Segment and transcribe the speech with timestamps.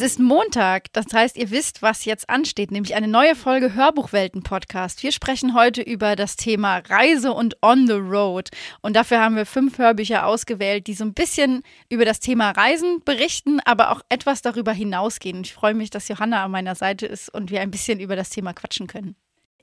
[0.00, 5.02] Es ist Montag, das heißt, ihr wisst, was jetzt ansteht, nämlich eine neue Folge Hörbuchwelten-Podcast.
[5.02, 8.48] Wir sprechen heute über das Thema Reise und On the Road.
[8.80, 13.02] Und dafür haben wir fünf Hörbücher ausgewählt, die so ein bisschen über das Thema Reisen
[13.04, 15.42] berichten, aber auch etwas darüber hinausgehen.
[15.42, 18.30] Ich freue mich, dass Johanna an meiner Seite ist und wir ein bisschen über das
[18.30, 19.16] Thema quatschen können.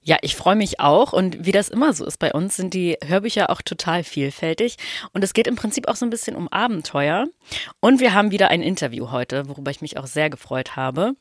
[0.07, 1.11] Ja, ich freue mich auch.
[1.11, 4.77] Und wie das immer so ist bei uns, sind die Hörbücher auch total vielfältig.
[5.11, 7.25] Und es geht im Prinzip auch so ein bisschen um Abenteuer.
[7.81, 11.15] Und wir haben wieder ein Interview heute, worüber ich mich auch sehr gefreut habe.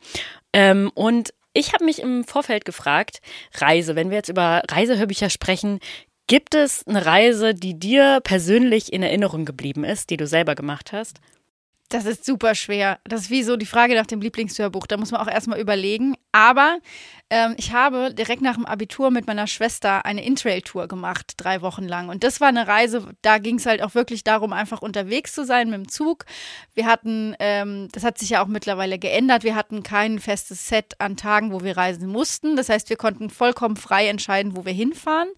[0.53, 3.21] Ähm, und ich habe mich im Vorfeld gefragt,
[3.55, 5.81] Reise, wenn wir jetzt über Reisehörbücher sprechen,
[6.29, 10.93] gibt es eine Reise, die dir persönlich in Erinnerung geblieben ist, die du selber gemacht
[10.93, 11.19] hast?
[11.89, 12.99] Das ist super schwer.
[13.05, 14.87] Das ist wie so die Frage nach dem Lieblingshörbuch.
[14.87, 16.17] Da muss man auch erstmal überlegen.
[16.33, 16.79] Aber
[17.29, 21.85] ähm, ich habe direkt nach dem Abitur mit meiner Schwester eine Intrail-Tour gemacht, drei Wochen
[21.85, 22.09] lang.
[22.09, 25.45] Und das war eine Reise, da ging es halt auch wirklich darum, einfach unterwegs zu
[25.45, 26.25] sein mit dem Zug.
[26.75, 30.95] Wir hatten, ähm, das hat sich ja auch mittlerweile geändert, wir hatten kein festes Set
[31.01, 32.55] an Tagen, wo wir reisen mussten.
[32.55, 35.29] Das heißt, wir konnten vollkommen frei entscheiden, wo wir hinfahren.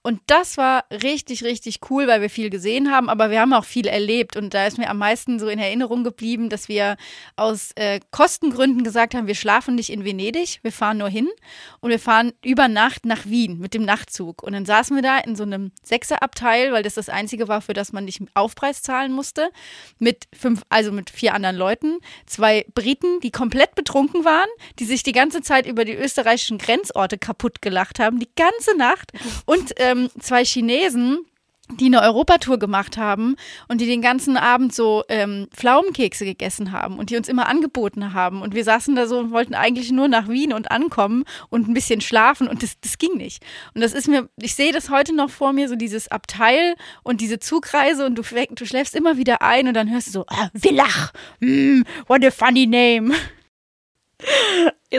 [0.00, 3.66] Und das war richtig, richtig cool, weil wir viel gesehen haben, aber wir haben auch
[3.66, 4.38] viel erlebt.
[4.38, 6.96] Und da ist mir am meisten so in Erinnerung geblieben, dass wir
[7.36, 11.28] aus äh, Kostengründen gesagt haben, wir schlafen nicht in Venedig, wir fahren nur hin
[11.80, 14.42] und wir fahren über Nacht nach Wien mit dem Nachtzug.
[14.42, 17.72] Und dann saßen wir da in so einem Sechserabteil, weil das das einzige war, für
[17.72, 19.50] das man nicht Aufpreis zahlen musste,
[19.98, 25.02] mit fünf, also mit vier anderen Leuten, zwei Briten, die komplett betrunken waren, die sich
[25.02, 29.12] die ganze Zeit über die österreichischen Grenzorte kaputt gelacht haben, die ganze Nacht
[29.46, 31.26] und ähm, zwei Chinesen,
[31.72, 33.36] die eine Europatour gemacht haben
[33.68, 38.12] und die den ganzen Abend so ähm, Pflaumenkekse gegessen haben und die uns immer angeboten
[38.12, 38.42] haben.
[38.42, 41.74] Und wir saßen da so und wollten eigentlich nur nach Wien und ankommen und ein
[41.74, 43.42] bisschen schlafen und das, das ging nicht.
[43.74, 47.22] Und das ist mir, ich sehe das heute noch vor mir, so dieses Abteil und
[47.22, 50.50] diese Zugreise und du, du schläfst immer wieder ein und dann hörst du so, ah,
[50.52, 53.14] Villach, mm, what a funny name.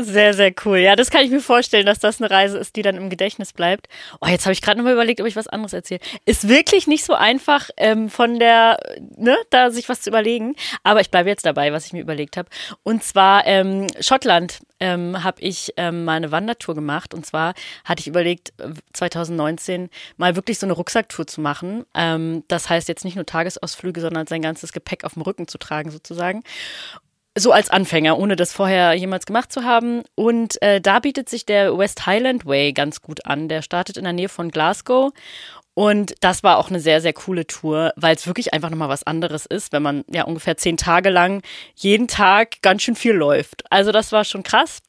[0.02, 0.80] Sehr, sehr cool.
[0.80, 3.54] Ja, das kann ich mir vorstellen, dass das eine Reise ist, die dann im Gedächtnis
[3.54, 3.88] bleibt.
[4.20, 6.02] Oh, jetzt habe ich gerade nochmal überlegt, ob ich was anderes erzähle.
[6.26, 8.78] Ist wirklich nicht so einfach, ähm, von der,
[9.16, 10.56] ne, da sich was zu überlegen.
[10.84, 12.50] Aber ich bleibe jetzt dabei, was ich mir überlegt habe.
[12.84, 17.14] Und zwar ähm, Schottland ähm, habe ich ähm, mal eine Wandertour gemacht.
[17.14, 17.54] Und zwar
[17.86, 18.54] hatte ich überlegt,
[18.94, 21.86] 2019 mal wirklich so eine Rucksacktour zu machen.
[21.94, 25.58] Ähm, das heißt jetzt nicht nur Tagesausflüge, sondern sein ganzes Gepäck auf dem Rücken zu
[25.58, 26.44] tragen sozusagen
[27.38, 30.04] so als Anfänger, ohne das vorher jemals gemacht zu haben.
[30.16, 33.50] Und äh, da bietet sich der West Highland Way ganz gut an.
[33.50, 35.12] Der startet in der Nähe von Glasgow.
[35.74, 39.04] Und das war auch eine sehr, sehr coole Tour, weil es wirklich einfach nochmal was
[39.04, 41.44] anderes ist, wenn man ja ungefähr zehn Tage lang
[41.76, 43.64] jeden Tag ganz schön viel läuft.
[43.70, 44.82] Also das war schon krass.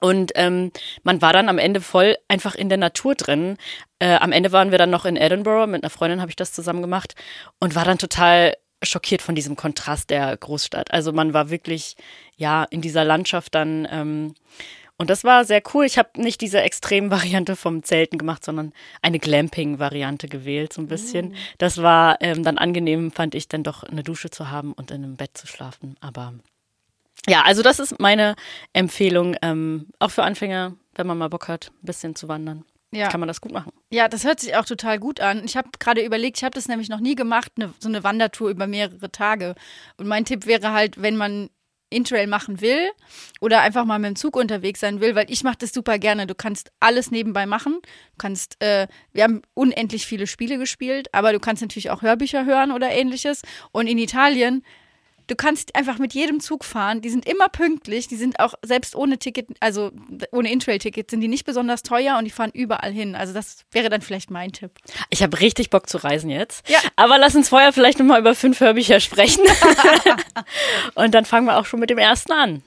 [0.00, 0.70] Und ähm,
[1.02, 3.56] man war dann am Ende voll einfach in der Natur drin.
[3.98, 6.52] Äh, am Ende waren wir dann noch in Edinburgh, mit einer Freundin habe ich das
[6.52, 7.14] zusammen gemacht
[7.58, 10.92] und war dann total schockiert von diesem Kontrast der Großstadt.
[10.92, 11.96] Also man war wirklich,
[12.36, 13.86] ja, in dieser Landschaft dann.
[13.90, 14.34] Ähm,
[14.98, 15.84] und das war sehr cool.
[15.84, 18.72] Ich habe nicht diese extremen Variante vom Zelten gemacht, sondern
[19.02, 21.28] eine Glamping-Variante gewählt, so ein bisschen.
[21.28, 21.34] Mm.
[21.58, 25.04] Das war ähm, dann angenehm, fand ich, dann doch eine Dusche zu haben und in
[25.04, 25.96] einem Bett zu schlafen.
[26.00, 26.32] Aber
[27.28, 28.36] ja, also das ist meine
[28.72, 33.08] Empfehlung, ähm, auch für Anfänger, wenn man mal Bock hat, ein bisschen zu wandern ja.
[33.08, 33.72] kann man das gut machen.
[33.90, 35.44] Ja, das hört sich auch total gut an.
[35.44, 38.50] Ich habe gerade überlegt, ich habe das nämlich noch nie gemacht, ne, so eine Wandertour
[38.50, 39.54] über mehrere Tage.
[39.96, 41.50] Und mein Tipp wäre halt, wenn man
[41.88, 42.90] Intrail machen will
[43.40, 46.26] oder einfach mal mit dem Zug unterwegs sein will, weil ich mache das super gerne.
[46.26, 47.78] Du kannst alles nebenbei machen.
[47.82, 52.44] Du kannst, äh, wir haben unendlich viele Spiele gespielt, aber du kannst natürlich auch Hörbücher
[52.44, 53.42] hören oder ähnliches.
[53.70, 54.64] Und in Italien
[55.26, 57.00] Du kannst einfach mit jedem Zug fahren.
[57.00, 58.08] Die sind immer pünktlich.
[58.08, 59.90] Die sind auch selbst ohne Ticket, also
[60.32, 63.14] ohne Intrail-Ticket, sind die nicht besonders teuer und die fahren überall hin.
[63.14, 64.72] Also das wäre dann vielleicht mein Tipp.
[65.10, 66.68] Ich habe richtig Bock zu reisen jetzt.
[66.68, 66.78] Ja.
[66.94, 69.44] Aber lass uns vorher vielleicht nochmal über fünf Hörbücher sprechen.
[70.94, 72.62] und dann fangen wir auch schon mit dem ersten an.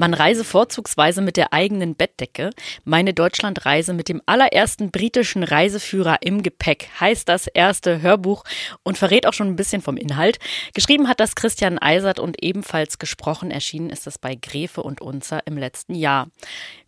[0.00, 2.48] Man reise vorzugsweise mit der eigenen Bettdecke.
[2.84, 8.44] Meine Deutschlandreise mit dem allerersten britischen Reiseführer im Gepäck heißt das erste Hörbuch
[8.82, 10.38] und verrät auch schon ein bisschen vom Inhalt.
[10.72, 15.42] Geschrieben hat das Christian Eisert und ebenfalls gesprochen erschienen ist das bei Gräfe und Unzer
[15.44, 16.28] im letzten Jahr.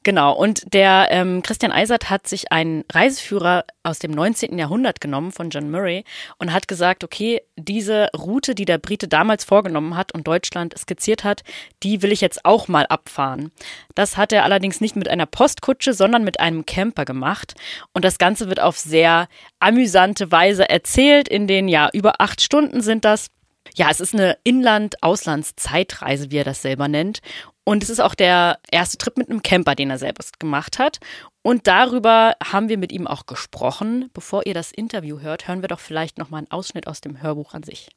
[0.05, 4.59] Genau, und der ähm, Christian Eisert hat sich einen Reiseführer aus dem 19.
[4.59, 6.05] Jahrhundert genommen von John Murray
[6.39, 11.23] und hat gesagt, okay, diese Route, die der Brite damals vorgenommen hat und Deutschland skizziert
[11.23, 11.43] hat,
[11.85, 13.53] die will ich jetzt auch mal abfahren.
[13.95, 17.55] Das hat er allerdings nicht mit einer Postkutsche, sondern mit einem Camper gemacht.
[17.93, 19.29] Und das Ganze wird auf sehr
[19.61, 21.29] amüsante Weise erzählt.
[21.29, 23.29] In den, ja, über acht Stunden sind das.
[23.75, 27.21] Ja, es ist eine Inland-Auslands-Zeitreise, wie er das selber nennt.
[27.65, 30.99] Und es ist auch der erste Trip mit einem Camper, den er selbst gemacht hat.
[31.43, 34.11] Und darüber haben wir mit ihm auch gesprochen.
[34.13, 37.23] Bevor ihr das Interview hört, hören wir doch vielleicht noch mal einen Ausschnitt aus dem
[37.23, 37.89] Hörbuch an sich.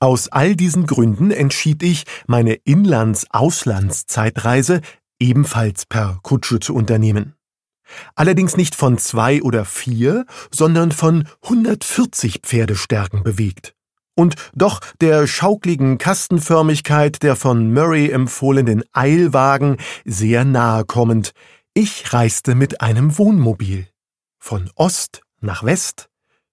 [0.00, 4.80] Aus all diesen Gründen entschied ich, meine Inlands-Auslandszeitreise
[5.18, 7.34] ebenfalls per Kutsche zu unternehmen.
[8.14, 13.74] Allerdings nicht von zwei oder vier, sondern von 140 Pferdestärken bewegt.
[14.20, 21.32] Und doch der schaukligen Kastenförmigkeit der von Murray empfohlenen Eilwagen sehr nahe kommend.
[21.72, 23.86] Ich reiste mit einem Wohnmobil.
[24.38, 26.10] Von Ost nach West,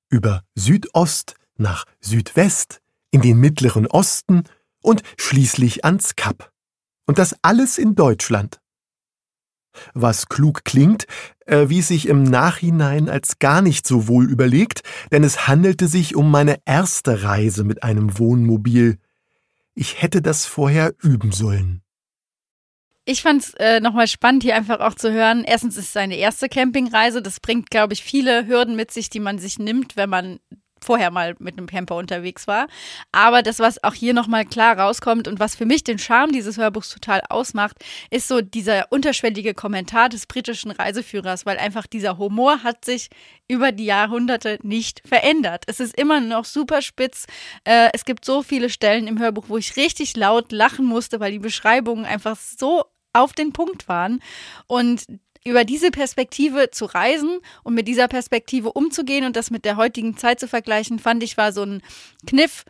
[0.10, 2.80] über Südost nach Südwest,
[3.12, 4.44] in den Mittleren Osten
[4.82, 6.54] und schließlich ans Kap.
[7.06, 8.62] Und das alles in Deutschland.
[9.94, 11.06] Was klug klingt,
[11.46, 14.82] erwies sich im Nachhinein als gar nicht so wohl überlegt,
[15.12, 18.98] denn es handelte sich um meine erste Reise mit einem Wohnmobil.
[19.74, 21.82] Ich hätte das vorher üben sollen.
[23.10, 25.46] Ich fand es äh, nochmal spannend, hier einfach auch zu hören.
[25.46, 27.22] Erstens ist es seine erste Campingreise.
[27.22, 30.40] Das bringt, glaube ich, viele Hürden mit sich, die man sich nimmt, wenn man
[30.82, 32.68] vorher mal mit einem Camper unterwegs war.
[33.12, 36.58] Aber das, was auch hier nochmal klar rauskommt und was für mich den Charme dieses
[36.58, 37.78] Hörbuchs total ausmacht,
[38.10, 43.10] ist so dieser unterschwellige Kommentar des britischen Reiseführers, weil einfach dieser Humor hat sich
[43.48, 45.64] über die Jahrhunderte nicht verändert.
[45.68, 47.26] Es ist immer noch super spitz.
[47.64, 51.32] Äh, es gibt so viele Stellen im Hörbuch, wo ich richtig laut lachen musste, weil
[51.32, 52.84] die Beschreibungen einfach so
[53.14, 54.22] auf den Punkt waren.
[54.68, 55.06] Und
[55.46, 60.18] über diese Perspektive zu reisen und mit dieser Perspektive umzugehen und das mit der heutigen
[60.18, 61.82] Zeit zu vergleichen, fand ich war so ein
[62.26, 62.64] Kniff,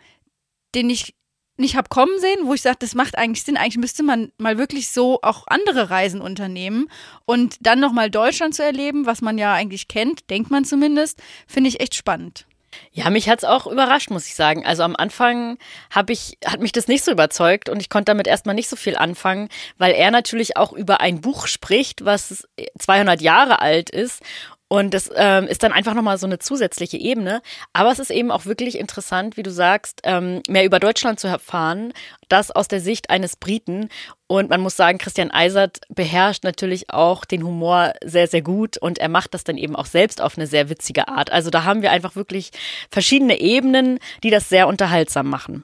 [0.76, 1.16] den ich
[1.58, 3.58] nicht habe kommen sehen, wo ich sage, das macht eigentlich Sinn.
[3.58, 6.88] Eigentlich müsste man mal wirklich so auch andere Reisen unternehmen
[7.26, 11.70] und dann nochmal Deutschland zu erleben, was man ja eigentlich kennt, denkt man zumindest, finde
[11.70, 12.47] ich echt spannend.
[12.92, 14.66] Ja, mich hat's auch überrascht, muss ich sagen.
[14.66, 15.58] Also am Anfang
[15.90, 18.76] hab ich, hat mich das nicht so überzeugt und ich konnte damit erstmal nicht so
[18.76, 22.48] viel anfangen, weil er natürlich auch über ein Buch spricht, was
[22.80, 24.22] 200 Jahre alt ist
[24.70, 27.42] und das ähm, ist dann einfach nochmal so eine zusätzliche Ebene.
[27.72, 31.28] Aber es ist eben auch wirklich interessant, wie du sagst, ähm, mehr über Deutschland zu
[31.28, 31.94] erfahren,
[32.28, 33.88] das aus der Sicht eines Briten.
[34.28, 38.98] Und man muss sagen, Christian Eisert beherrscht natürlich auch den Humor sehr, sehr gut und
[38.98, 41.32] er macht das dann eben auch selbst auf eine sehr witzige Art.
[41.32, 42.52] Also da haben wir einfach wirklich
[42.92, 45.64] verschiedene Ebenen, die das sehr unterhaltsam machen.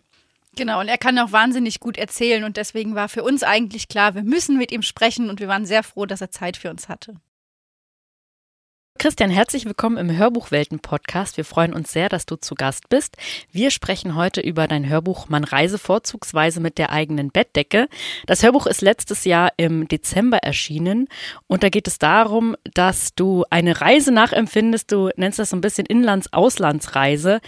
[0.56, 4.16] Genau, und er kann auch wahnsinnig gut erzählen und deswegen war für uns eigentlich klar,
[4.16, 6.88] wir müssen mit ihm sprechen und wir waren sehr froh, dass er Zeit für uns
[6.88, 7.16] hatte.
[9.04, 11.36] Christian, herzlich willkommen im Hörbuchwelten-Podcast.
[11.36, 13.18] Wir freuen uns sehr, dass du zu Gast bist.
[13.52, 17.90] Wir sprechen heute über dein Hörbuch Man reise vorzugsweise mit der eigenen Bettdecke.
[18.28, 21.10] Das Hörbuch ist letztes Jahr im Dezember erschienen
[21.48, 24.90] und da geht es darum, dass du eine Reise nachempfindest.
[24.90, 27.42] Du nennst das so ein bisschen Inlands-Auslandsreise.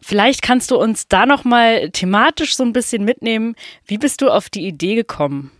[0.00, 3.56] Vielleicht kannst du uns da nochmal thematisch so ein bisschen mitnehmen.
[3.84, 5.50] Wie bist du auf die Idee gekommen?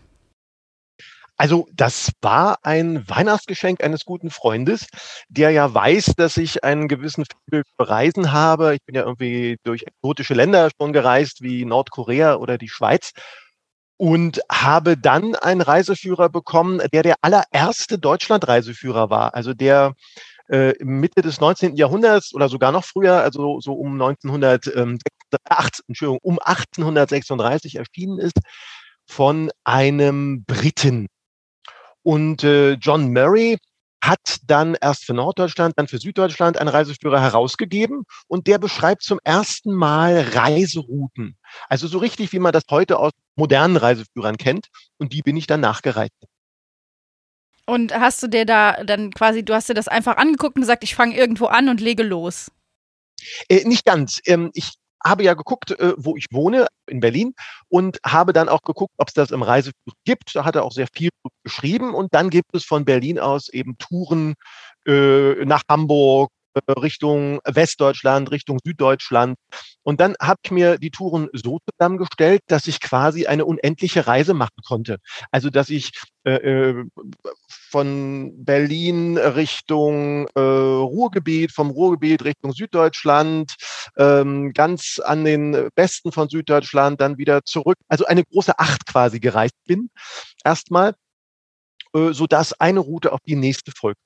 [1.36, 4.86] Also das war ein Weihnachtsgeschenk eines guten Freundes,
[5.28, 8.74] der ja weiß, dass ich einen gewissen Fibel für Reisen habe.
[8.74, 13.12] Ich bin ja irgendwie durch exotische Länder schon gereist, wie Nordkorea oder die Schweiz.
[13.96, 19.34] Und habe dann einen Reiseführer bekommen, der der allererste Deutschland-Reiseführer war.
[19.34, 19.94] Also der
[20.48, 21.76] äh, Mitte des 19.
[21.76, 28.38] Jahrhunderts oder sogar noch früher, also so um 1908, Entschuldigung, um 1836 erschienen ist
[29.06, 31.08] von einem Briten,
[32.02, 33.58] und äh, John Murray
[34.02, 39.20] hat dann erst für Norddeutschland, dann für Süddeutschland einen Reiseführer herausgegeben und der beschreibt zum
[39.22, 41.36] ersten Mal Reiserouten.
[41.68, 44.66] Also so richtig, wie man das heute aus modernen Reiseführern kennt.
[44.98, 46.12] Und die bin ich dann nachgereist.
[47.64, 50.82] Und hast du dir da dann quasi, du hast dir das einfach angeguckt und gesagt,
[50.82, 52.50] ich fange irgendwo an und lege los?
[53.48, 54.20] Äh, nicht ganz.
[54.24, 54.72] Ähm, ich
[55.04, 57.34] habe ja geguckt, äh, wo ich wohne, in Berlin,
[57.68, 60.34] und habe dann auch geguckt, ob es das im Reiseführer gibt.
[60.34, 61.10] Da hat er auch sehr viel
[61.44, 61.94] geschrieben.
[61.94, 64.34] Und dann gibt es von Berlin aus eben Touren
[64.86, 66.30] äh, nach Hamburg,
[66.68, 69.36] Richtung Westdeutschland, Richtung Süddeutschland.
[69.82, 74.34] Und dann habe ich mir die Touren so zusammengestellt, dass ich quasi eine unendliche Reise
[74.34, 74.98] machen konnte.
[75.30, 75.92] Also dass ich
[76.24, 76.84] äh, äh
[77.70, 83.54] von Berlin Richtung äh, Ruhrgebiet, vom Ruhrgebiet Richtung Süddeutschland,
[83.96, 87.78] ähm, ganz an den Westen von Süddeutschland, dann wieder zurück.
[87.88, 89.88] Also eine große Acht quasi gereist bin.
[90.44, 90.94] Erstmal,
[91.94, 94.00] äh, so dass eine Route auf die nächste folgt.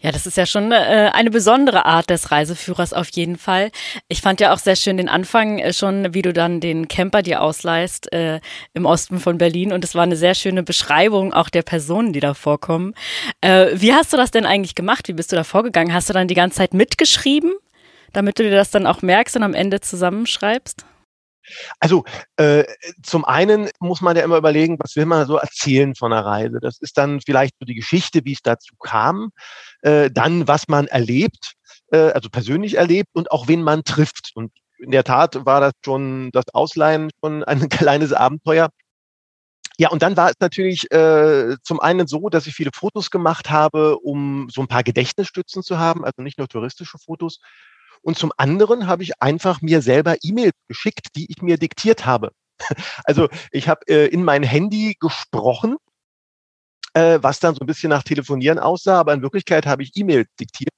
[0.00, 3.72] Ja, das ist ja schon äh, eine besondere Art des Reiseführers auf jeden Fall.
[4.06, 7.22] Ich fand ja auch sehr schön den Anfang äh, schon, wie du dann den Camper
[7.22, 8.38] dir ausleihst äh,
[8.74, 9.72] im Osten von Berlin.
[9.72, 12.94] Und es war eine sehr schöne Beschreibung auch der Personen, die da vorkommen.
[13.40, 15.08] Äh, wie hast du das denn eigentlich gemacht?
[15.08, 15.92] Wie bist du da vorgegangen?
[15.92, 17.54] Hast du dann die ganze Zeit mitgeschrieben,
[18.12, 20.84] damit du dir das dann auch merkst und am Ende zusammenschreibst?
[21.78, 22.04] Also
[22.36, 22.64] äh,
[23.02, 26.58] zum einen muss man ja immer überlegen, was will man so erzählen von einer Reise.
[26.60, 29.30] Das ist dann vielleicht so die Geschichte, wie es dazu kam,
[29.82, 31.54] äh, dann was man erlebt,
[31.92, 34.32] äh, also persönlich erlebt und auch wen man trifft.
[34.34, 38.70] Und in der Tat war das schon das Ausleihen schon ein kleines Abenteuer.
[39.80, 43.48] Ja, und dann war es natürlich äh, zum einen so, dass ich viele Fotos gemacht
[43.48, 47.38] habe, um so ein paar Gedächtnisstützen zu haben, also nicht nur touristische Fotos.
[48.02, 52.32] Und zum anderen habe ich einfach mir selber E-Mails geschickt, die ich mir diktiert habe.
[53.04, 55.76] Also ich habe äh, in mein Handy gesprochen,
[56.94, 60.28] äh, was dann so ein bisschen nach Telefonieren aussah, aber in Wirklichkeit habe ich E-Mails
[60.40, 60.74] diktiert,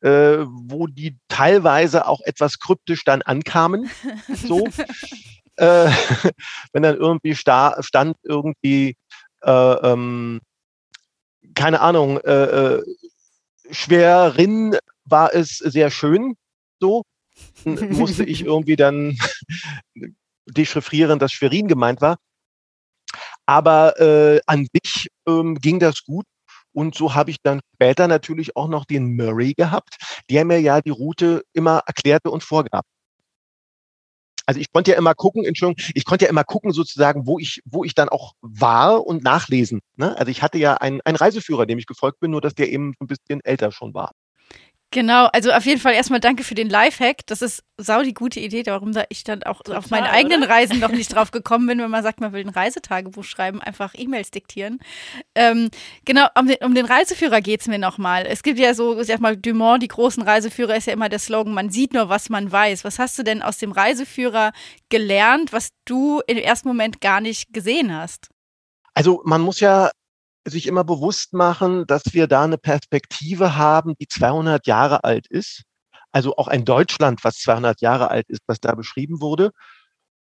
[0.00, 3.90] äh, wo die teilweise auch etwas kryptisch dann ankamen.
[4.34, 4.66] So.
[5.56, 5.90] äh,
[6.72, 8.96] wenn dann irgendwie sta stand irgendwie,
[9.42, 10.40] äh, ähm,
[11.54, 12.82] keine Ahnung, äh, äh,
[13.70, 16.36] Schwerin war es sehr schön,
[16.82, 17.04] so,
[17.64, 19.16] musste ich irgendwie dann
[20.46, 22.18] dechiffrieren, dass Schwerin gemeint war.
[23.46, 26.26] Aber äh, an sich ähm, ging das gut.
[26.74, 29.96] Und so habe ich dann später natürlich auch noch den Murray gehabt,
[30.30, 32.84] der mir ja die Route immer erklärte und vorgab.
[34.46, 37.60] Also ich konnte ja immer gucken, Entschuldigung, ich konnte ja immer gucken sozusagen, wo ich,
[37.64, 39.80] wo ich dann auch war und nachlesen.
[39.96, 40.16] Ne?
[40.18, 42.94] Also ich hatte ja einen, einen Reiseführer, dem ich gefolgt bin, nur dass der eben
[43.00, 44.12] ein bisschen älter schon war.
[44.92, 47.26] Genau, also auf jeden Fall erstmal danke für den Lifehack.
[47.26, 50.42] Das ist sau die gute Idee, warum da ich dann auch Total, auf meinen eigenen
[50.42, 50.50] oder?
[50.50, 53.94] Reisen noch nicht drauf gekommen bin, wenn man sagt, man will ein Reisetagebuch schreiben, einfach
[53.96, 54.80] E-Mails diktieren.
[55.34, 55.70] Ähm,
[56.04, 58.26] genau, um den, um den Reiseführer geht's mir nochmal.
[58.26, 61.54] Es gibt ja so, sag mal, Dumont, die großen Reiseführer, ist ja immer der Slogan,
[61.54, 62.84] man sieht nur, was man weiß.
[62.84, 64.52] Was hast du denn aus dem Reiseführer
[64.90, 68.28] gelernt, was du im ersten Moment gar nicht gesehen hast?
[68.92, 69.90] Also man muss ja
[70.44, 75.62] sich immer bewusst machen, dass wir da eine Perspektive haben, die 200 Jahre alt ist.
[76.10, 79.50] Also auch ein Deutschland, was 200 Jahre alt ist, was da beschrieben wurde.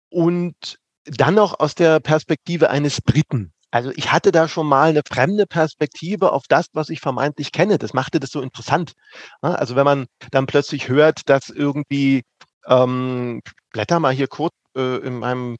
[0.09, 3.53] Und dann noch aus der Perspektive eines Briten.
[3.71, 7.77] Also ich hatte da schon mal eine fremde Perspektive auf das, was ich vermeintlich kenne.
[7.77, 8.93] Das machte das so interessant.
[9.41, 12.23] Also wenn man dann plötzlich hört, dass irgendwie,
[12.67, 15.57] ähm, blätter mal hier kurz äh, in meinem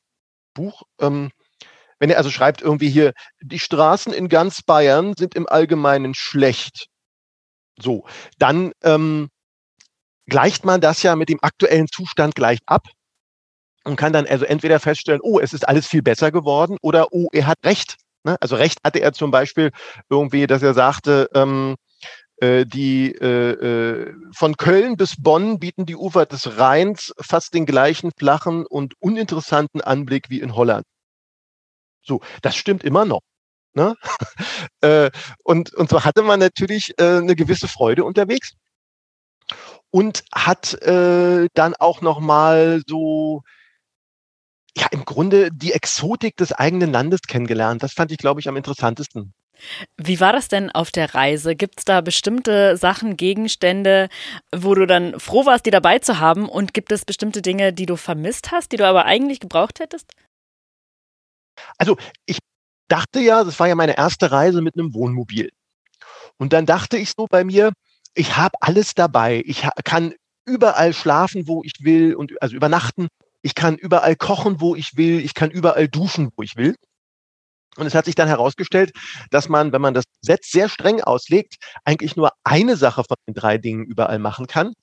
[0.54, 1.32] Buch, ähm,
[2.02, 6.88] wenn er also schreibt irgendwie hier, die Straßen in ganz Bayern sind im Allgemeinen schlecht.
[7.80, 8.06] So,
[8.40, 9.30] dann ähm,
[10.26, 12.88] gleicht man das ja mit dem aktuellen Zustand gleich ab
[13.84, 17.28] und kann dann also entweder feststellen, oh, es ist alles viel besser geworden oder oh,
[17.34, 17.98] er hat recht.
[18.24, 18.36] Ne?
[18.42, 19.70] Also recht hatte er zum Beispiel
[20.10, 21.76] irgendwie, dass er sagte, ähm,
[22.38, 27.68] äh, die äh, äh, von Köln bis Bonn bieten die Ufer des Rheins fast den
[27.68, 30.84] gleichen flachen und uninteressanten Anblick wie in Holland.
[32.04, 33.22] So, das stimmt immer noch.
[33.74, 33.96] Ne?
[34.82, 35.12] äh,
[35.44, 38.54] und, und so hatte man natürlich äh, eine gewisse Freude unterwegs
[39.92, 43.44] und hat äh, dann auch noch mal so
[44.76, 47.84] ja im Grunde die Exotik des eigenen Landes kennengelernt.
[47.84, 49.34] Das fand ich, glaube ich, am interessantesten.
[49.98, 51.56] Wie war das denn auf der Reise?
[51.56, 54.10] Gibt es da bestimmte Sachen, Gegenstände,
[54.56, 56.50] wo du dann froh warst, die dabei zu haben?
[56.50, 60.14] Und gibt es bestimmte Dinge, die du vermisst hast, die du aber eigentlich gebraucht hättest?
[61.78, 62.40] Also ich
[62.88, 65.50] dachte ja, das war ja meine erste Reise mit einem Wohnmobil.
[66.38, 67.72] Und dann dachte ich so bei mir,
[68.14, 69.44] ich habe alles dabei.
[69.46, 70.14] Ich kann
[70.46, 73.08] überall schlafen, wo ich will und also übernachten.
[73.42, 75.20] Ich kann überall kochen, wo ich will.
[75.20, 76.76] Ich kann überall duschen, wo ich will.
[77.78, 78.92] Und es hat sich dann herausgestellt,
[79.30, 83.34] dass man, wenn man das Gesetz sehr streng auslegt, eigentlich nur eine Sache von den
[83.34, 84.74] drei Dingen überall machen kann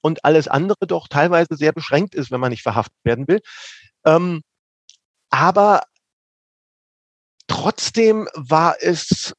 [0.00, 3.40] und alles andere doch teilweise sehr beschränkt ist, wenn man nicht verhaftet werden will.
[4.06, 4.40] Ähm,
[5.28, 5.82] aber
[7.50, 9.34] Trotzdem war es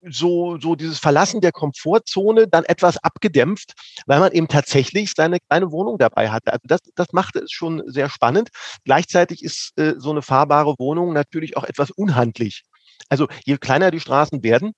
[0.00, 3.72] so, so dieses Verlassen der Komfortzone dann etwas abgedämpft,
[4.06, 6.52] weil man eben tatsächlich seine kleine Wohnung dabei hatte.
[6.52, 8.50] Also das, das machte es schon sehr spannend.
[8.84, 12.62] Gleichzeitig ist äh, so eine fahrbare Wohnung natürlich auch etwas unhandlich.
[13.08, 14.70] Also je kleiner die Straßen werden,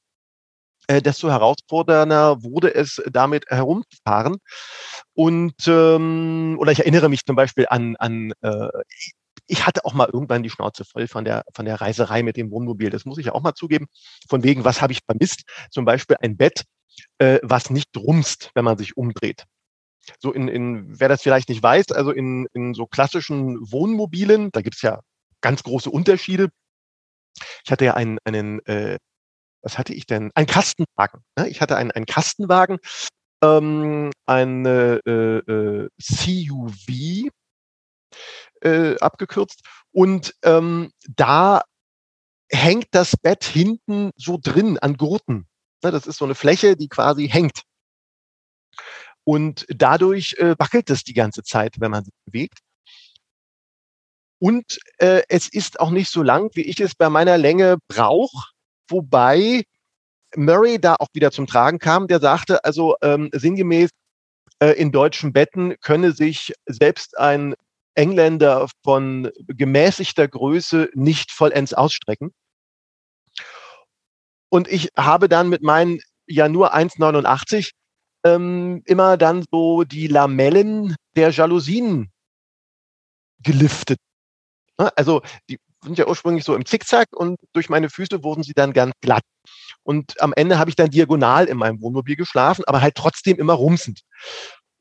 [0.87, 4.39] äh, desto herausfordernder wurde es, damit herumzufahren.
[5.13, 8.69] Und ähm, oder ich erinnere mich zum Beispiel an, an äh,
[9.47, 12.51] ich hatte auch mal irgendwann die Schnauze voll von der, von der Reiserei mit dem
[12.51, 12.91] Wohnmobil.
[12.91, 13.87] Das muss ich ja auch mal zugeben.
[14.29, 15.45] Von wegen, was habe ich vermisst?
[15.71, 16.65] Zum Beispiel ein Bett,
[17.19, 19.45] äh, was nicht rumst, wenn man sich umdreht.
[20.21, 24.63] So in, in, wer das vielleicht nicht weiß, also in, in so klassischen Wohnmobilen, da
[24.63, 25.01] gibt's ja
[25.41, 26.49] ganz große Unterschiede.
[27.65, 28.99] Ich hatte ja einen, einen äh,
[29.63, 30.31] was hatte ich denn?
[30.35, 31.23] Ein Kastenwagen.
[31.37, 31.49] Ne?
[31.49, 32.79] Ich hatte einen, einen Kastenwagen,
[33.43, 37.31] ähm, eine äh, äh, CUV,
[38.63, 39.63] äh, abgekürzt.
[39.93, 41.63] Und ähm, da
[42.51, 45.47] hängt das Bett hinten so drin an Gurten.
[45.83, 47.63] Ne, das ist so eine Fläche, die quasi hängt.
[49.25, 52.61] Und dadurch äh, wackelt es die ganze Zeit, wenn man sich bewegt.
[54.39, 58.51] Und äh, es ist auch nicht so lang, wie ich es bei meiner Länge brauche,
[58.89, 59.65] wobei
[60.37, 63.91] Murray da auch wieder zum Tragen kam, der sagte, also ähm, sinngemäß,
[64.61, 67.55] äh, in deutschen Betten könne sich selbst ein
[67.97, 72.33] Engländer von gemäßigter Größe nicht vollends ausstrecken.
[74.49, 77.71] Und ich habe dann mit meinen ja nur 1,89
[78.25, 82.11] ähm, immer dann so die Lamellen der Jalousien
[83.43, 83.99] geliftet.
[84.77, 88.73] Also die sind ja ursprünglich so im Zickzack und durch meine Füße wurden sie dann
[88.73, 89.23] ganz glatt.
[89.83, 93.53] Und am Ende habe ich dann diagonal in meinem Wohnmobil geschlafen, aber halt trotzdem immer
[93.55, 94.01] rumsend.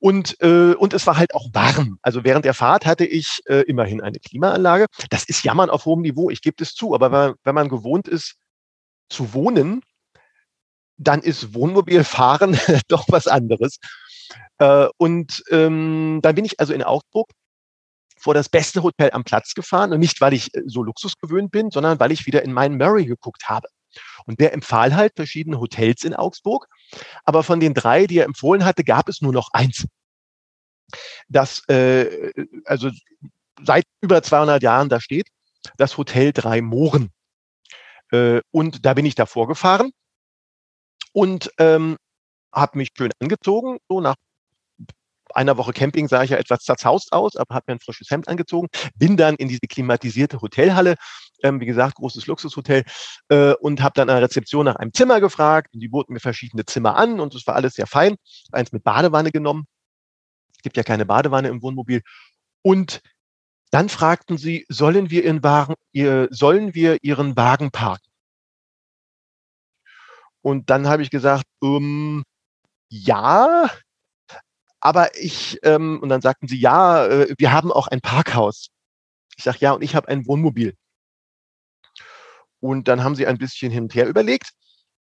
[0.06, 1.98] Und, äh, und es war halt auch warm.
[2.04, 4.86] Also während der Fahrt hatte ich äh, immerhin eine Klimaanlage.
[5.10, 6.94] Das ist Jammern auf hohem Niveau, ich gebe es zu.
[6.94, 8.36] Aber wenn, wenn man gewohnt ist
[9.10, 9.82] zu wohnen,
[10.98, 12.56] dann ist Wohnmobilfahren
[12.88, 13.80] doch was anderes.
[14.60, 17.32] Äh, und ähm, dann bin ich also in Augsburg
[18.16, 19.92] vor das beste Hotel am Platz gefahren.
[19.92, 22.78] Und nicht, weil ich äh, so Luxus gewöhnt bin, sondern weil ich wieder in meinen
[22.78, 23.70] Murray geguckt habe.
[24.28, 26.68] Und der empfahl halt verschiedene Hotels in Augsburg.
[27.24, 29.88] Aber von den drei, die er empfohlen hatte, gab es nur noch eins.
[31.28, 32.32] Das, äh,
[32.66, 32.90] also
[33.64, 35.28] seit über 200 Jahren da steht,
[35.78, 37.12] das Hotel Drei Mohren.
[38.12, 39.92] Äh, und da bin ich davor gefahren
[41.12, 41.98] und ähm,
[42.54, 43.78] habe mich schön angezogen.
[43.90, 44.16] So nach
[45.34, 48.28] einer Woche Camping sah ich ja etwas zerzaust aus, aber habe mir ein frisches Hemd
[48.28, 50.96] angezogen, bin dann in diese klimatisierte Hotelhalle,
[51.44, 52.84] ähm, wie gesagt, großes Luxushotel,
[53.30, 55.74] äh, und habe dann an der Rezeption nach einem Zimmer gefragt.
[55.74, 58.16] Und die boten mir verschiedene Zimmer an und es war alles sehr fein.
[58.52, 59.66] Eins mit Badewanne genommen.
[60.66, 62.02] Gibt ja keine Badewanne im Wohnmobil.
[62.64, 63.04] Und
[63.70, 68.10] dann fragten sie, sollen wir ihren Wagen, ihr, sollen wir ihren Wagen parken?
[70.42, 72.24] Und dann habe ich gesagt, um,
[72.90, 73.70] ja,
[74.80, 78.70] aber ich, ähm, und dann sagten sie, ja, äh, wir haben auch ein Parkhaus.
[79.38, 80.76] Ich sage, ja, und ich habe ein Wohnmobil.
[82.60, 84.50] Und dann haben sie ein bisschen hin und her überlegt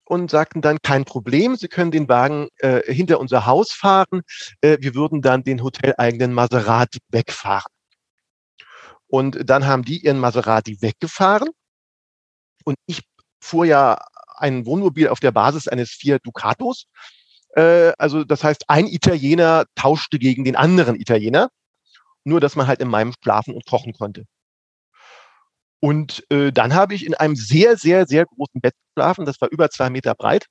[0.06, 4.22] und sagten dann, kein Problem, Sie können den Wagen äh, hinter unser Haus fahren.
[4.60, 7.72] Äh, wir würden dann den hoteleigenen Maserati wegfahren.
[9.08, 11.50] Und dann haben die ihren Maserati weggefahren.
[12.64, 13.02] Und ich
[13.40, 13.98] fuhr ja
[14.36, 16.86] ein Wohnmobil auf der Basis eines Fiat Ducatos.
[17.54, 21.50] Äh, also das heißt, ein Italiener tauschte gegen den anderen Italiener,
[22.24, 24.24] nur dass man halt in meinem schlafen und kochen konnte.
[25.80, 29.26] Und äh, dann habe ich in einem sehr, sehr, sehr großen Bett geschlafen.
[29.26, 30.46] Das war über zwei Meter breit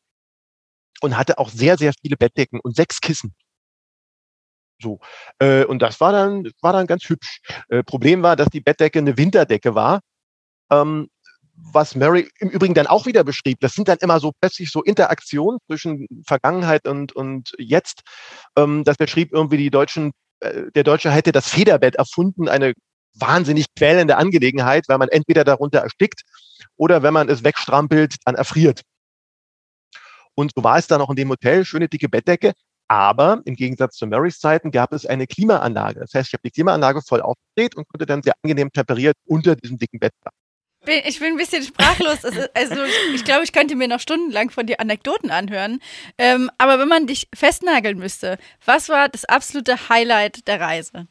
[1.02, 3.34] und hatte auch sehr, sehr viele Bettdecken und sechs Kissen.
[4.82, 5.00] So.
[5.40, 7.42] Äh, und das war dann, war dann ganz hübsch.
[7.70, 10.02] Äh, Problem war, dass die Bettdecke eine Winterdecke war.
[10.72, 11.10] Ähm,
[11.58, 14.84] was Mary im Übrigen dann auch wieder beschrieb, das sind dann immer so plötzlich so
[14.84, 18.02] Interaktionen zwischen Vergangenheit und, und jetzt.
[18.58, 20.12] Ähm, das beschrieb irgendwie die Deutschen,
[20.42, 22.74] äh, der Deutsche hätte das Federbett erfunden, eine
[23.15, 26.21] wahnsinnig quälende Angelegenheit, weil man entweder darunter erstickt
[26.78, 28.82] oder wenn man es wegstrampelt, dann erfriert.
[30.36, 32.54] Und so war es dann auch in dem Hotel, schöne dicke Bettdecke.
[32.88, 36.01] Aber im Gegensatz zu Marys Zeiten gab es eine Klimaanlage.
[36.01, 39.56] Das heißt, ich habe die Klimaanlage voll aufgedreht und konnte dann sehr angenehm temperiert unter
[39.56, 40.13] diesem dicken Bett
[40.86, 42.23] bin, ich bin ein bisschen sprachlos.
[42.54, 45.80] Also ich glaube, ich könnte mir noch stundenlang von dir Anekdoten anhören.
[46.17, 51.08] Ähm, aber wenn man dich festnageln müsste, was war das absolute Highlight der Reise?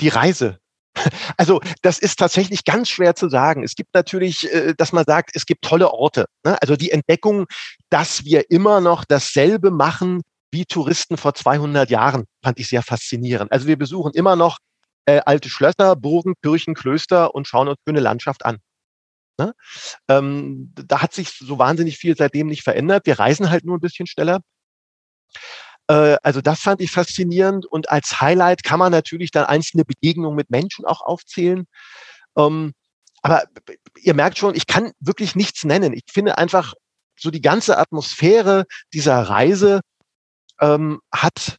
[0.00, 0.60] Die Reise.
[1.36, 3.62] Also das ist tatsächlich ganz schwer zu sagen.
[3.62, 6.26] Es gibt natürlich, äh, dass man sagt, es gibt tolle Orte.
[6.44, 6.60] Ne?
[6.60, 7.46] Also die Entdeckung,
[7.90, 13.50] dass wir immer noch dasselbe machen wie Touristen vor 200 Jahren, fand ich sehr faszinierend.
[13.50, 14.58] Also wir besuchen immer noch
[15.06, 18.58] äh, alte Schlösser, Burgen, Kirchen, Klöster und schauen uns schöne Landschaft an.
[19.38, 19.52] Ne?
[20.08, 23.06] Ähm, da hat sich so wahnsinnig viel seitdem nicht verändert.
[23.06, 24.40] Wir reisen halt nur ein bisschen schneller.
[25.88, 30.36] Äh, also das fand ich faszinierend und als Highlight kann man natürlich dann einzelne Begegnungen
[30.36, 31.66] mit Menschen auch aufzählen.
[32.36, 32.72] Ähm,
[33.22, 33.44] aber
[34.00, 35.94] ihr merkt schon, ich kann wirklich nichts nennen.
[35.94, 36.74] Ich finde einfach
[37.18, 39.80] so die ganze Atmosphäre dieser Reise
[40.60, 41.58] ähm, hat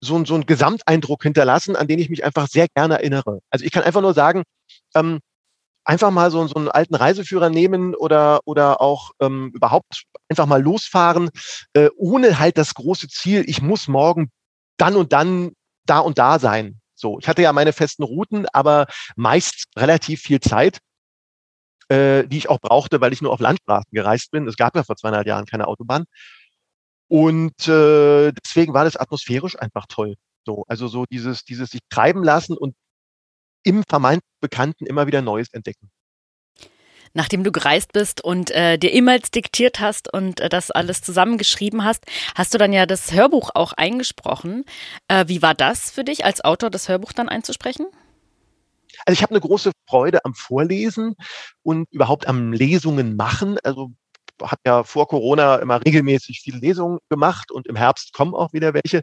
[0.00, 3.40] so, so einen Gesamteindruck hinterlassen, an den ich mich einfach sehr gerne erinnere.
[3.50, 4.42] Also ich kann einfach nur sagen,
[4.94, 5.20] ähm,
[5.86, 10.62] einfach mal so, so einen alten Reiseführer nehmen oder, oder auch ähm, überhaupt einfach mal
[10.62, 11.30] losfahren,
[11.72, 14.30] äh, ohne halt das große Ziel, ich muss morgen
[14.76, 15.52] dann und dann
[15.86, 16.80] da und da sein.
[16.94, 20.80] So, ich hatte ja meine festen Routen, aber meist relativ viel Zeit,
[21.88, 24.48] äh, die ich auch brauchte, weil ich nur auf Landstraßen gereist bin.
[24.48, 26.04] Es gab ja vor 200 Jahren keine Autobahn.
[27.08, 30.16] Und äh, deswegen war das atmosphärisch einfach toll.
[30.44, 32.74] So, also so dieses, dieses sich treiben lassen und
[33.66, 35.90] im vermeintlich Bekannten immer wieder Neues entdecken.
[37.14, 41.82] Nachdem du gereist bist und äh, dir E-Mails diktiert hast und äh, das alles zusammengeschrieben
[41.82, 44.64] hast, hast du dann ja das Hörbuch auch eingesprochen.
[45.08, 47.86] Äh, wie war das für dich, als Autor das Hörbuch dann einzusprechen?
[49.04, 51.16] Also ich habe eine große Freude am Vorlesen
[51.62, 53.56] und überhaupt am Lesungen machen.
[53.64, 53.92] Also
[54.42, 58.74] hat ja vor Corona immer regelmäßig viele Lesungen gemacht und im Herbst kommen auch wieder
[58.74, 59.02] welche.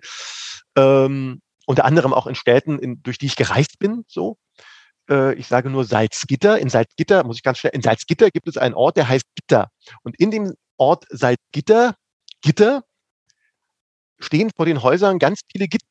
[0.76, 4.38] Ähm, unter anderem auch in Städten, in, durch die ich gereist bin, so.
[5.14, 6.58] Äh, ich sage nur Salzgitter.
[6.60, 9.70] In Salzgitter, muss ich ganz schnell, in Salzgitter gibt es einen Ort, der heißt Gitter.
[10.04, 11.96] Und in dem Ort Salzgitter,
[12.42, 12.84] Gitter,
[14.20, 15.86] stehen vor den Häusern ganz viele Gitter.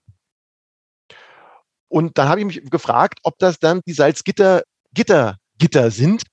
[1.88, 6.24] Und dann habe ich mich gefragt, ob das dann die Salzgitter Gitter Gitter sind.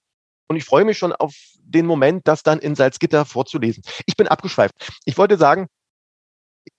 [0.48, 3.84] Und ich freue mich schon auf den Moment, das dann in Salzgitter vorzulesen.
[4.08, 4.74] Ich bin abgeschweift.
[5.06, 5.68] Ich wollte sagen,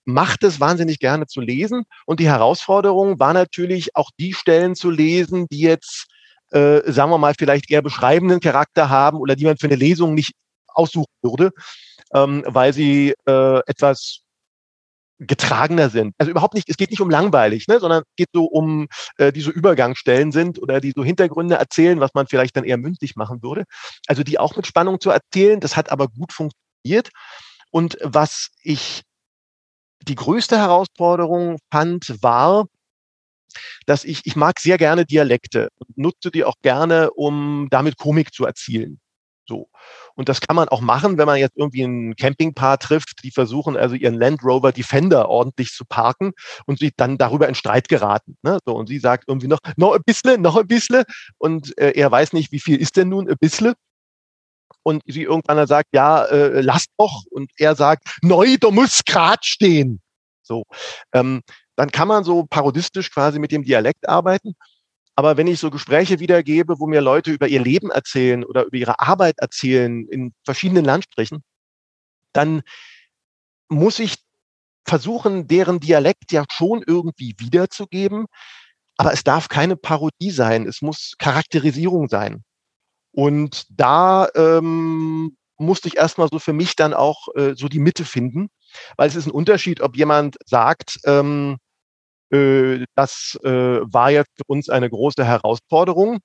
[0.05, 1.83] macht es wahnsinnig gerne zu lesen.
[2.05, 6.07] Und die Herausforderung war natürlich auch die Stellen zu lesen, die jetzt,
[6.51, 10.13] äh, sagen wir mal, vielleicht eher beschreibenden Charakter haben oder die man für eine Lesung
[10.13, 10.33] nicht
[10.67, 11.51] aussuchen würde,
[12.13, 14.21] ähm, weil sie äh, etwas
[15.21, 16.15] getragener sind.
[16.17, 19.31] Also überhaupt nicht, es geht nicht um langweilig, ne, sondern es geht so um, äh,
[19.31, 23.15] die so Übergangsstellen sind oder die so Hintergründe erzählen, was man vielleicht dann eher mündlich
[23.15, 23.65] machen würde.
[24.07, 27.09] Also die auch mit Spannung zu erzählen, das hat aber gut funktioniert.
[27.69, 29.03] Und was ich
[30.07, 32.65] die größte Herausforderung fand, war,
[33.85, 38.33] dass ich, ich mag sehr gerne Dialekte und nutze die auch gerne, um damit Komik
[38.33, 38.99] zu erzielen.
[39.47, 39.69] So.
[40.15, 43.75] Und das kann man auch machen, wenn man jetzt irgendwie ein Campingpaar trifft, die versuchen
[43.75, 46.31] also ihren Land Rover Defender ordentlich zu parken
[46.65, 48.37] und sie dann darüber in Streit geraten.
[48.43, 48.59] Ne?
[48.65, 51.03] So, und sie sagt irgendwie noch, noch ein bisschen, noch ein bisschen.
[51.37, 53.73] Und äh, er weiß nicht, wie viel ist denn nun ein bisschen?
[54.83, 57.23] Und sie irgendwann dann sagt, ja, äh, lass doch.
[57.29, 60.01] Und er sagt, neu, du musst grad stehen.
[60.41, 60.63] So.
[61.13, 61.41] Ähm,
[61.75, 64.55] dann kann man so parodistisch quasi mit dem Dialekt arbeiten.
[65.15, 68.77] Aber wenn ich so Gespräche wiedergebe, wo mir Leute über ihr Leben erzählen oder über
[68.77, 71.43] ihre Arbeit erzählen in verschiedenen Landstrichen,
[72.33, 72.61] dann
[73.69, 74.15] muss ich
[74.85, 78.25] versuchen, deren Dialekt ja schon irgendwie wiederzugeben.
[78.97, 80.67] Aber es darf keine Parodie sein.
[80.67, 82.43] Es muss Charakterisierung sein.
[83.11, 88.05] Und da ähm, musste ich erstmal so für mich dann auch äh, so die Mitte
[88.05, 88.49] finden,
[88.97, 91.57] weil es ist ein Unterschied, ob jemand sagt, ähm,
[92.31, 93.49] äh, das äh,
[93.81, 96.19] war jetzt für uns eine große Herausforderung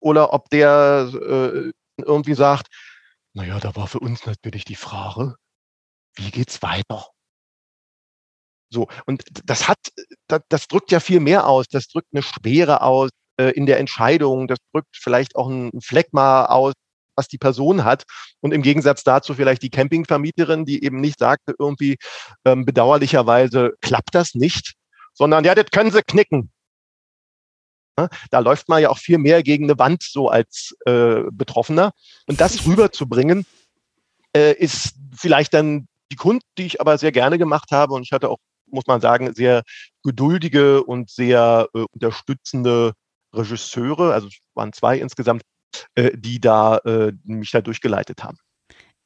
[0.00, 2.68] oder ob der äh, irgendwie sagt,
[3.32, 5.36] naja, da war für uns natürlich die Frage,
[6.16, 7.06] wie geht's weiter?
[8.72, 9.78] So, und das hat,
[10.28, 13.78] das, das drückt ja viel mehr aus, das drückt eine Schwere aus äh, in der
[13.78, 16.74] Entscheidung, das drückt vielleicht auch ein Fleckma aus,
[17.16, 18.04] was die Person hat.
[18.40, 21.96] Und im Gegensatz dazu vielleicht die Campingvermieterin, die eben nicht sagte, irgendwie
[22.44, 24.74] ähm, bedauerlicherweise klappt das nicht,
[25.14, 26.50] sondern ja, das können sie knicken.
[28.30, 31.92] Da läuft man ja auch viel mehr gegen eine Wand so als äh, Betroffener.
[32.26, 33.46] Und das rüberzubringen,
[34.34, 37.94] äh, ist vielleicht dann die Kunst, die ich aber sehr gerne gemacht habe.
[37.94, 39.62] Und ich hatte auch, muss man sagen, sehr
[40.02, 42.92] geduldige und sehr äh, unterstützende
[43.32, 45.42] Regisseure, also es waren zwei insgesamt,
[45.94, 48.38] äh, die da äh, mich da durchgeleitet haben.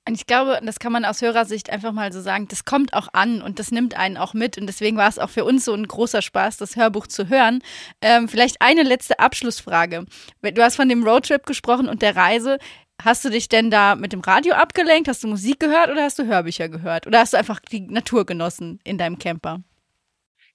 [0.06, 3.08] Und ich glaube, das kann man aus Hörersicht einfach mal so sagen, das kommt auch
[3.14, 4.58] an und das nimmt einen auch mit.
[4.58, 7.62] Und deswegen war es auch für uns so ein großer Spaß, das Hörbuch zu hören.
[8.02, 10.04] Ähm, vielleicht eine letzte Abschlussfrage.
[10.42, 12.58] Du hast von dem Roadtrip gesprochen und der Reise.
[13.02, 15.08] Hast du dich denn da mit dem Radio abgelenkt?
[15.08, 17.06] Hast du Musik gehört oder hast du Hörbücher gehört?
[17.06, 19.62] Oder hast du einfach die Natur genossen in deinem Camper?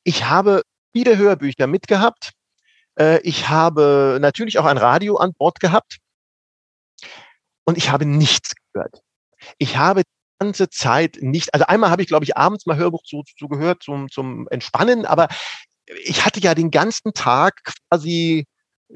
[0.04, 0.62] Ich habe
[0.94, 2.34] viele Hörbücher mitgehabt.
[3.00, 5.98] Äh, ich habe natürlich auch ein Radio an Bord gehabt.
[7.66, 9.02] Und ich habe nichts gehört.
[9.58, 13.04] Ich habe die ganze Zeit nicht, also einmal habe ich, glaube ich, abends mal Hörbuch
[13.04, 15.28] zu, zu gehört zum, zum Entspannen, aber
[16.04, 18.46] ich hatte ja den ganzen Tag quasi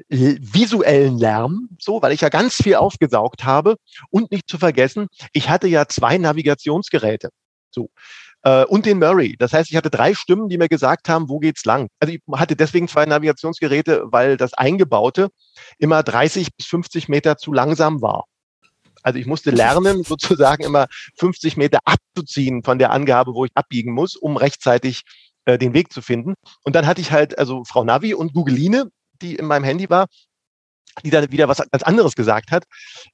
[0.08, 3.76] visuellen Lärm, so, weil ich ja ganz viel aufgesaugt habe.
[4.10, 7.30] Und nicht zu vergessen, ich hatte ja zwei Navigationsgeräte,
[7.70, 7.90] so
[8.44, 9.36] äh, und den Murray.
[9.38, 11.88] Das heißt, ich hatte drei Stimmen, die mir gesagt haben, wo geht's lang.
[11.98, 15.30] Also ich hatte deswegen zwei Navigationsgeräte, weil das Eingebaute
[15.78, 18.24] immer 30 bis 50 Meter zu langsam war.
[19.02, 20.86] Also ich musste lernen, sozusagen immer
[21.18, 25.02] 50 Meter abzuziehen von der Angabe, wo ich abbiegen muss, um rechtzeitig
[25.46, 26.34] äh, den Weg zu finden.
[26.62, 30.06] Und dann hatte ich halt also Frau Navi und Googleine, die in meinem Handy war,
[31.02, 32.64] die dann wieder was ganz anderes gesagt hat.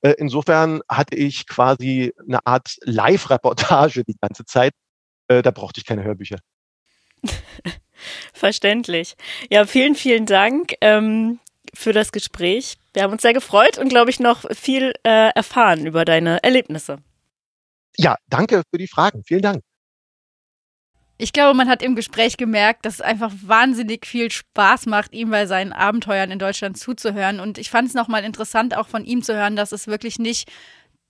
[0.03, 4.73] Äh, insofern hatte ich quasi eine Art Live-Reportage die ganze Zeit.
[5.31, 6.38] Äh, da brauchte ich keine Hörbücher.
[8.33, 9.14] Verständlich.
[9.51, 10.75] Ja, vielen, vielen Dank.
[10.81, 11.38] Ähm,
[11.75, 12.79] für das Gespräch.
[12.93, 16.99] Wir haben uns sehr gefreut und, glaube ich, noch viel äh, erfahren über deine Erlebnisse.
[17.97, 19.23] Ja, danke für die Fragen.
[19.25, 19.62] Vielen Dank.
[21.19, 25.31] Ich glaube, man hat im Gespräch gemerkt, dass es einfach wahnsinnig viel Spaß macht, ihm
[25.31, 27.40] bei seinen Abenteuern in Deutschland zuzuhören.
[27.40, 30.51] Und ich fand es nochmal interessant, auch von ihm zu hören, dass es wirklich nicht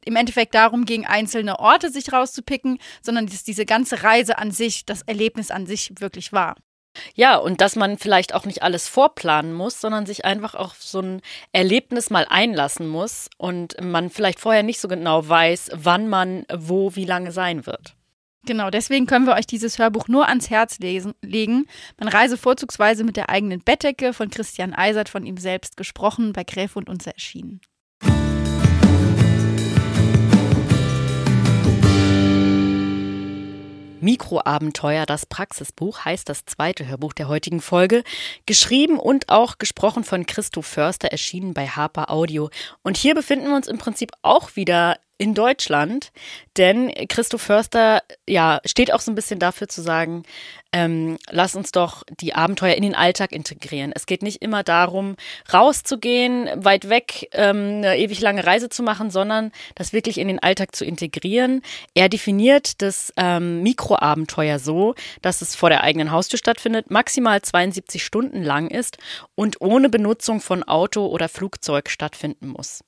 [0.05, 4.85] im Endeffekt darum ging, einzelne Orte sich rauszupicken, sondern dass diese ganze Reise an sich,
[4.87, 6.57] das Erlebnis an sich wirklich war.
[7.15, 11.01] Ja, und dass man vielleicht auch nicht alles vorplanen muss, sondern sich einfach auf so
[11.01, 16.45] ein Erlebnis mal einlassen muss und man vielleicht vorher nicht so genau weiß, wann man
[16.53, 17.95] wo wie lange sein wird.
[18.47, 21.67] Genau, deswegen können wir euch dieses Hörbuch nur ans Herz lesen, legen.
[21.99, 26.45] Man reise vorzugsweise mit der eigenen Bettdecke von Christian Eisert, von ihm selbst gesprochen, bei
[26.45, 27.61] Gräfe und Unser erschienen.
[34.01, 38.03] Mikroabenteuer, das Praxisbuch, heißt das zweite Hörbuch der heutigen Folge.
[38.47, 42.51] Geschrieben und auch gesprochen von Christoph Förster, erschienen bei Harper Audio.
[42.83, 46.13] Und hier befinden wir uns im Prinzip auch wieder in Deutschland,
[46.57, 50.23] denn Christoph Förster ja steht auch so ein bisschen dafür zu sagen,
[50.73, 53.93] ähm, lass uns doch die Abenteuer in den Alltag integrieren.
[53.95, 55.17] Es geht nicht immer darum,
[55.53, 60.39] rauszugehen, weit weg ähm, eine ewig lange Reise zu machen, sondern das wirklich in den
[60.39, 61.61] Alltag zu integrieren.
[61.93, 68.03] Er definiert das ähm, Mikroabenteuer so, dass es vor der eigenen Haustür stattfindet, maximal 72
[68.03, 68.97] Stunden lang ist
[69.35, 72.85] und ohne Benutzung von Auto oder Flugzeug stattfinden muss.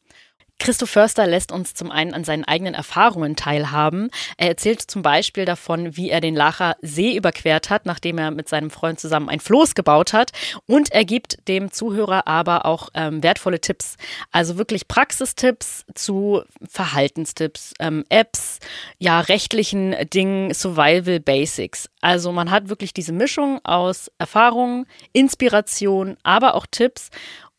[0.62, 4.10] Christoph Förster lässt uns zum einen an seinen eigenen Erfahrungen teilhaben.
[4.36, 8.48] Er erzählt zum Beispiel davon, wie er den Lacher See überquert hat, nachdem er mit
[8.48, 10.30] seinem Freund zusammen ein Floß gebaut hat.
[10.66, 13.96] Und er gibt dem Zuhörer aber auch ähm, wertvolle Tipps.
[14.30, 18.60] Also wirklich Praxistipps zu Verhaltenstipps, ähm, Apps,
[18.98, 21.88] ja, rechtlichen Dingen, Survival Basics.
[22.00, 27.10] Also man hat wirklich diese Mischung aus Erfahrung, Inspiration, aber auch Tipps.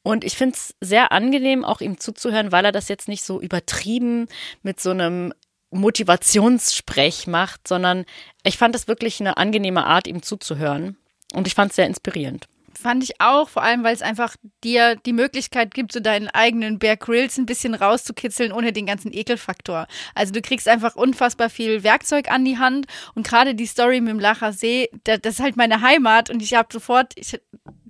[0.04, 3.42] Und ich finde es sehr angenehm, auch ihm zuzuhören, weil er das jetzt nicht so
[3.42, 4.28] übertrieben
[4.62, 5.34] mit so einem
[5.72, 8.06] Motivationssprech macht, sondern
[8.44, 10.98] ich fand es wirklich eine angenehme Art, ihm zuzuhören.
[11.34, 12.48] Und ich fand es sehr inspirierend.
[12.76, 16.80] Fand ich auch, vor allem, weil es einfach dir die Möglichkeit gibt, so deinen eigenen
[16.80, 19.88] Bear Grills ein bisschen rauszukitzeln, ohne den ganzen Ekelfaktor.
[20.16, 24.12] Also du kriegst einfach unfassbar viel Werkzeug an die Hand und gerade die Story mit
[24.12, 27.40] dem Lacher See, das, ist halt meine Heimat und ich habe sofort, ich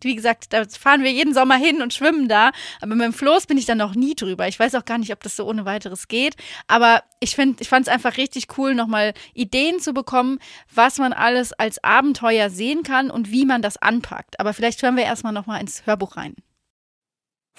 [0.04, 2.52] wie gesagt, da fahren wir jeden Sommer hin und schwimmen da.
[2.82, 4.48] Aber mit dem Floß bin ich da noch nie drüber.
[4.48, 6.36] Ich weiß auch gar nicht, ob das so ohne weiteres geht.
[6.67, 10.39] Aber ich ich fand es einfach richtig cool, nochmal Ideen zu bekommen,
[10.74, 14.39] was man alles als Abenteuer sehen kann und wie man das anpackt.
[14.39, 16.36] Aber vielleicht hören wir erstmal nochmal ins Hörbuch rein.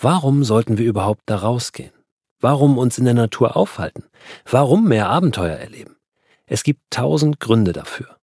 [0.00, 1.92] Warum sollten wir überhaupt da rausgehen?
[2.40, 4.05] Warum uns in der Natur aufhalten?
[4.44, 5.96] Warum mehr Abenteuer erleben?
[6.46, 8.16] Es gibt tausend Gründe dafür.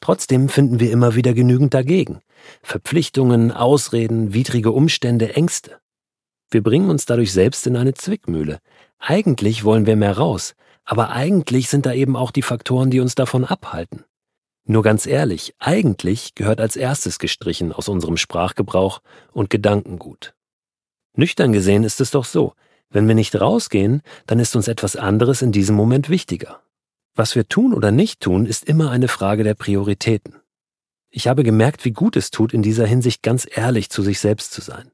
[0.00, 2.20] Trotzdem finden wir immer wieder genügend dagegen.
[2.62, 5.78] Verpflichtungen, Ausreden, widrige Umstände, Ängste.
[6.50, 8.58] Wir bringen uns dadurch selbst in eine Zwickmühle.
[8.98, 13.14] Eigentlich wollen wir mehr raus, aber eigentlich sind da eben auch die Faktoren, die uns
[13.14, 14.04] davon abhalten.
[14.70, 19.00] Nur ganz ehrlich, eigentlich gehört als erstes gestrichen aus unserem Sprachgebrauch
[19.32, 20.34] und Gedankengut.
[21.16, 22.52] Nüchtern gesehen ist es doch so,
[22.90, 26.60] wenn wir nicht rausgehen, dann ist uns etwas anderes in diesem Moment wichtiger.
[27.14, 30.36] Was wir tun oder nicht tun, ist immer eine Frage der Prioritäten.
[31.08, 34.52] Ich habe gemerkt, wie gut es tut, in dieser Hinsicht ganz ehrlich zu sich selbst
[34.52, 34.90] zu sein.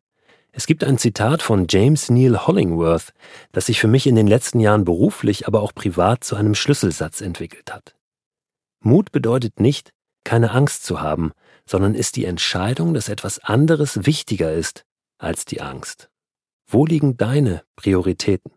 [0.52, 3.12] Es gibt ein Zitat von James Neil Hollingworth,
[3.50, 7.20] das sich für mich in den letzten Jahren beruflich, aber auch privat zu einem Schlüsselsatz
[7.20, 7.93] entwickelt hat.
[8.84, 9.92] Mut bedeutet nicht,
[10.24, 11.32] keine Angst zu haben,
[11.66, 14.84] sondern ist die Entscheidung, dass etwas anderes wichtiger ist
[15.18, 16.10] als die Angst.
[16.66, 18.52] Wo liegen deine Prioritäten?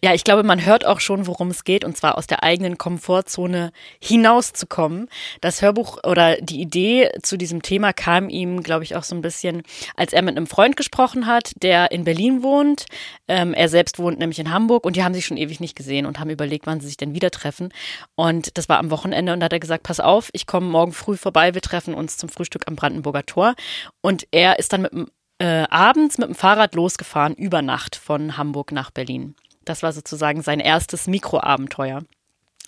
[0.00, 2.78] Ja, ich glaube, man hört auch schon, worum es geht, und zwar aus der eigenen
[2.78, 5.08] Komfortzone hinauszukommen.
[5.40, 9.22] Das Hörbuch oder die Idee zu diesem Thema kam ihm, glaube ich, auch so ein
[9.22, 9.64] bisschen,
[9.96, 12.86] als er mit einem Freund gesprochen hat, der in Berlin wohnt.
[13.26, 16.06] Ähm, er selbst wohnt nämlich in Hamburg und die haben sich schon ewig nicht gesehen
[16.06, 17.70] und haben überlegt, wann sie sich denn wieder treffen.
[18.14, 20.92] Und das war am Wochenende und da hat er gesagt, pass auf, ich komme morgen
[20.92, 23.56] früh vorbei, wir treffen uns zum Frühstück am Brandenburger Tor.
[24.00, 24.92] Und er ist dann mit
[25.40, 29.34] äh, abends mit dem Fahrrad losgefahren über Nacht von Hamburg nach Berlin.
[29.68, 32.02] Das war sozusagen sein erstes Mikroabenteuer.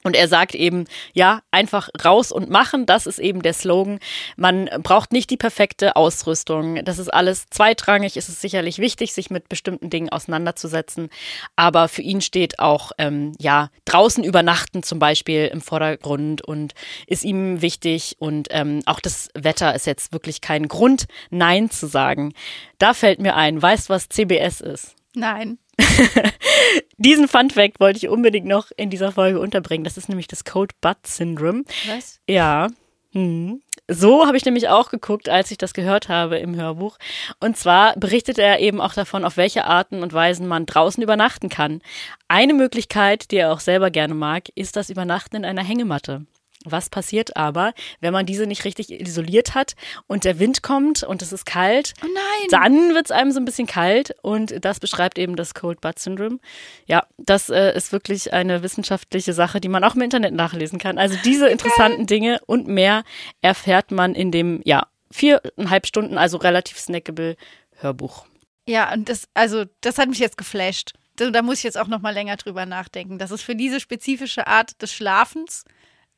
[0.03, 3.99] Und er sagt eben, ja, einfach raus und machen, das ist eben der Slogan.
[4.37, 6.83] Man braucht nicht die perfekte Ausrüstung.
[6.85, 8.17] Das ist alles zweitrangig.
[8.17, 11.11] Es ist sicherlich wichtig, sich mit bestimmten Dingen auseinanderzusetzen.
[11.55, 16.73] Aber für ihn steht auch, ähm, ja, draußen übernachten zum Beispiel im Vordergrund und
[17.07, 18.17] ist ihm wichtig.
[18.19, 22.33] Und ähm, auch das Wetter ist jetzt wirklich kein Grund, Nein zu sagen.
[22.79, 24.95] Da fällt mir ein, weißt du, was CBS ist?
[25.15, 25.59] Nein.
[26.99, 29.85] Diesen Fun Fact wollte ich unbedingt noch in dieser Folge unterbringen.
[29.85, 31.65] Das ist nämlich das Code Butt Syndrome.
[31.87, 32.21] Was?
[32.29, 32.69] Ja.
[33.13, 33.63] Hm.
[33.89, 36.97] So habe ich nämlich auch geguckt, als ich das gehört habe im Hörbuch.
[37.41, 41.49] Und zwar berichtet er eben auch davon, auf welche Arten und Weisen man draußen übernachten
[41.49, 41.83] kann.
[42.29, 46.25] Eine Möglichkeit, die er auch selber gerne mag, ist das Übernachten in einer Hängematte.
[46.67, 49.75] Was passiert aber, wenn man diese nicht richtig isoliert hat
[50.07, 51.95] und der Wind kommt und es ist kalt?
[52.05, 52.49] Oh nein!
[52.51, 55.99] Dann wird es einem so ein bisschen kalt und das beschreibt eben das Cold Butt
[55.99, 56.39] Syndrome.
[56.85, 60.99] Ja, das äh, ist wirklich eine wissenschaftliche Sache, die man auch im Internet nachlesen kann.
[60.99, 63.05] Also diese interessanten Dinge und mehr
[63.41, 67.37] erfährt man in dem, ja, viereinhalb Stunden, also relativ snackable
[67.77, 68.27] Hörbuch.
[68.67, 70.93] Ja, und das, also, das hat mich jetzt geflasht.
[71.17, 73.81] Da, da muss ich jetzt auch noch mal länger drüber nachdenken, dass es für diese
[73.81, 75.65] spezifische Art des Schlafens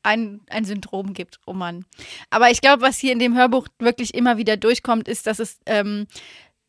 [0.03, 1.39] ein, ein Syndrom gibt.
[1.45, 1.85] Oh Mann.
[2.29, 5.59] Aber ich glaube, was hier in dem Hörbuch wirklich immer wieder durchkommt, ist, dass es,
[5.65, 6.07] ähm,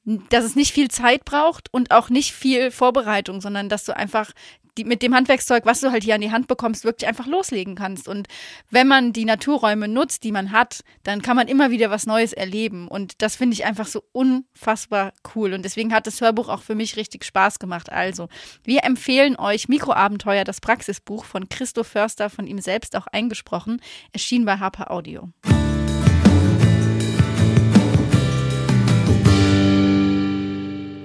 [0.04, 4.32] dass es nicht viel Zeit braucht und auch nicht viel Vorbereitung, sondern dass du einfach
[4.78, 7.74] die, mit dem Handwerkszeug, was du halt hier an die Hand bekommst, wirklich einfach loslegen
[7.74, 8.08] kannst.
[8.08, 8.28] Und
[8.70, 12.32] wenn man die Naturräume nutzt, die man hat, dann kann man immer wieder was Neues
[12.32, 12.88] erleben.
[12.88, 15.54] Und das finde ich einfach so unfassbar cool.
[15.54, 17.90] Und deswegen hat das Hörbuch auch für mich richtig Spaß gemacht.
[17.90, 18.28] Also,
[18.64, 23.80] wir empfehlen euch Mikroabenteuer, das Praxisbuch von Christoph Förster, von ihm selbst auch eingesprochen,
[24.12, 25.30] erschien bei Harper Audio.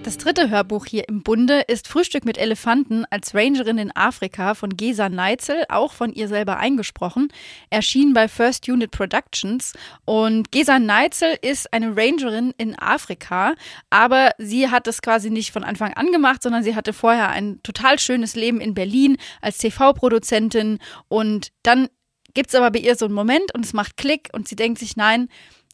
[0.10, 4.76] Das dritte Hörbuch hier im Bunde ist Frühstück mit Elefanten als Rangerin in Afrika von
[4.76, 7.32] Gesa Neitzel, auch von ihr selber eingesprochen,
[7.69, 9.74] erschien bei First Unit Productions.
[10.06, 13.54] Und Gesa Neitzel ist eine Rangerin in Afrika,
[13.91, 17.62] aber sie hat es quasi nicht von Anfang an gemacht, sondern sie hatte vorher ein
[17.62, 21.88] total schönes Leben in Berlin als TV-Produzentin und dann
[22.34, 24.80] gibt es aber bei ihr so einen Moment und es macht Klick und sie denkt
[24.80, 25.30] sich, nein,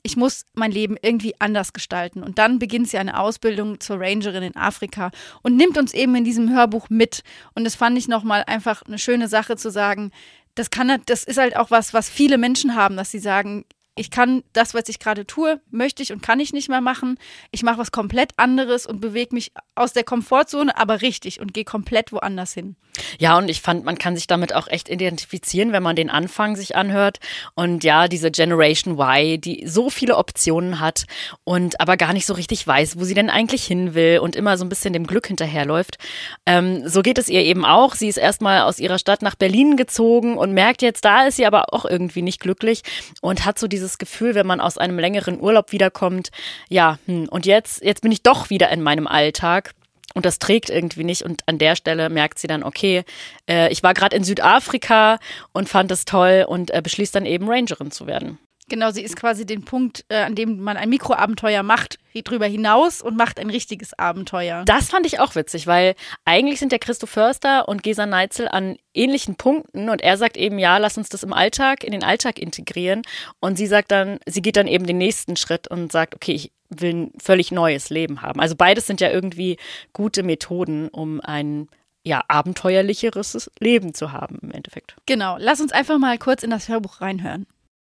[0.05, 2.21] ich muss mein Leben irgendwie anders gestalten.
[2.21, 5.09] Und dann beginnt sie eine Ausbildung zur Rangerin in Afrika
[5.41, 7.23] und nimmt uns eben in diesem Hörbuch mit.
[7.55, 10.11] Und das fand ich nochmal einfach eine schöne Sache zu sagen.
[10.53, 13.65] Das kann, das ist halt auch was, was viele Menschen haben, dass sie sagen,
[13.95, 17.17] ich kann das, was ich gerade tue, möchte ich und kann ich nicht mehr machen.
[17.49, 21.65] Ich mache was komplett anderes und bewege mich aus der Komfortzone, aber richtig und gehe
[21.65, 22.75] komplett woanders hin.
[23.19, 26.55] Ja, und ich fand, man kann sich damit auch echt identifizieren, wenn man den Anfang
[26.55, 27.19] sich anhört.
[27.53, 31.05] Und ja, diese Generation Y, die so viele Optionen hat
[31.43, 34.57] und aber gar nicht so richtig weiß, wo sie denn eigentlich hin will und immer
[34.57, 35.97] so ein bisschen dem Glück hinterherläuft.
[36.45, 37.95] Ähm, so geht es ihr eben auch.
[37.95, 41.45] Sie ist erstmal aus ihrer Stadt nach Berlin gezogen und merkt jetzt, da ist sie
[41.45, 42.81] aber auch irgendwie nicht glücklich
[43.21, 46.31] und hat so diese dieses Gefühl, wenn man aus einem längeren Urlaub wiederkommt,
[46.69, 49.73] ja, hm, und jetzt, jetzt bin ich doch wieder in meinem Alltag.
[50.15, 51.21] Und das trägt irgendwie nicht.
[51.21, 53.03] Und an der Stelle merkt sie dann, okay,
[53.49, 55.19] äh, ich war gerade in Südafrika
[55.51, 58.39] und fand es toll und äh, beschließt dann eben Rangerin zu werden.
[58.67, 63.01] Genau, sie ist quasi den Punkt, äh, an dem man ein Mikroabenteuer macht, drüber hinaus
[63.01, 64.63] und macht ein richtiges Abenteuer.
[64.65, 68.77] Das fand ich auch witzig, weil eigentlich sind ja Christoph Förster und Gesa Neitzel an
[68.93, 72.39] ähnlichen Punkten und er sagt eben, ja, lass uns das im Alltag, in den Alltag
[72.39, 73.01] integrieren.
[73.41, 76.51] Und sie sagt dann, sie geht dann eben den nächsten Schritt und sagt, okay, ich
[76.81, 78.39] will ein völlig neues Leben haben.
[78.39, 79.57] Also beides sind ja irgendwie
[79.93, 81.67] gute Methoden, um ein
[82.03, 84.95] ja, abenteuerlicheres Leben zu haben im Endeffekt.
[85.05, 87.47] Genau, lass uns einfach mal kurz in das Hörbuch reinhören.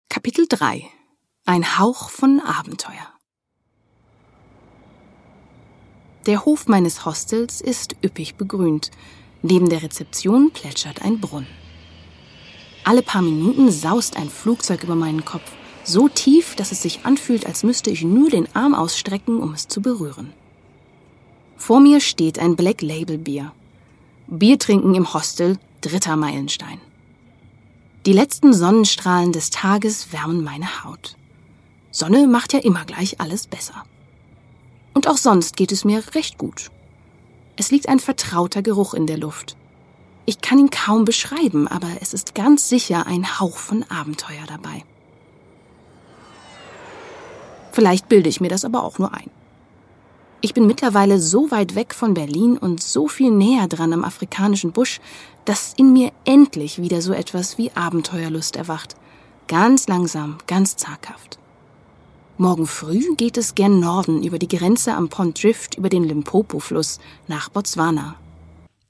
[0.08, 0.84] Kapitel 3
[1.44, 3.12] Ein Hauch von Abenteuer
[6.26, 8.90] Der Hof meines Hostels ist üppig begrünt.
[9.42, 11.46] Neben der Rezeption plätschert ein Brunnen.
[12.84, 15.52] Alle paar Minuten saust ein Flugzeug über meinen Kopf,
[15.88, 19.68] so tief, dass es sich anfühlt, als müsste ich nur den Arm ausstrecken, um es
[19.68, 20.32] zu berühren.
[21.56, 23.52] Vor mir steht ein Black Label Bier.
[24.26, 26.80] Bier trinken im Hostel, dritter Meilenstein.
[28.06, 31.16] Die letzten Sonnenstrahlen des Tages wärmen meine Haut.
[31.90, 33.84] Sonne macht ja immer gleich alles besser.
[34.94, 36.70] Und auch sonst geht es mir recht gut.
[37.56, 39.56] Es liegt ein vertrauter Geruch in der Luft.
[40.26, 44.84] Ich kann ihn kaum beschreiben, aber es ist ganz sicher ein Hauch von Abenteuer dabei.
[47.72, 49.30] Vielleicht bilde ich mir das aber auch nur ein.
[50.40, 54.70] Ich bin mittlerweile so weit weg von Berlin und so viel näher dran am afrikanischen
[54.70, 55.00] Busch,
[55.44, 58.94] dass in mir endlich wieder so etwas wie Abenteuerlust erwacht.
[59.48, 61.38] Ganz langsam, ganz zaghaft.
[62.36, 67.00] Morgen früh geht es gern Norden über die Grenze am Pond Drift über den Limpopo-Fluss
[67.26, 68.14] nach Botswana.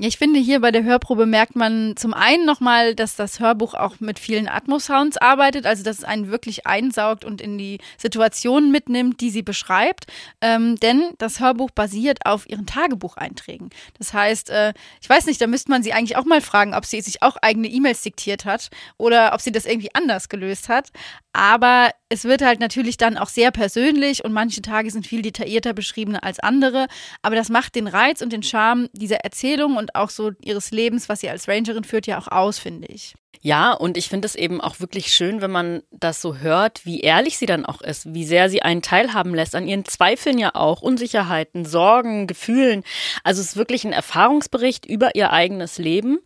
[0.01, 3.99] Ich finde, hier bei der Hörprobe merkt man zum einen nochmal, dass das Hörbuch auch
[3.99, 9.21] mit vielen Atmosounds arbeitet, also dass es einen wirklich einsaugt und in die Situationen mitnimmt,
[9.21, 10.07] die sie beschreibt.
[10.41, 13.71] Ähm, denn das Hörbuch basiert auf ihren Tagebucheinträgen.
[13.99, 16.85] Das heißt, äh, ich weiß nicht, da müsste man sie eigentlich auch mal fragen, ob
[16.85, 20.93] sie sich auch eigene E-Mails diktiert hat oder ob sie das irgendwie anders gelöst hat.
[21.39, 25.73] Aber es wird halt natürlich dann auch sehr persönlich und manche Tage sind viel detaillierter
[25.73, 26.89] beschrieben als andere.
[27.23, 31.09] Aber das macht den Reiz und den Charme dieser Erzählung und auch so ihres Lebens,
[31.09, 33.15] was sie als Rangerin führt, ja auch aus, finde ich.
[33.41, 37.03] Ja, und ich finde es eben auch wirklich schön, wenn man das so hört, wie
[37.03, 40.57] ehrlich sie dann auch ist, wie sehr sie einen teilhaben lässt an ihren Zweifeln ja
[40.57, 42.83] auch, Unsicherheiten, Sorgen, Gefühlen.
[43.23, 46.19] Also es ist wirklich ein Erfahrungsbericht über ihr eigenes Leben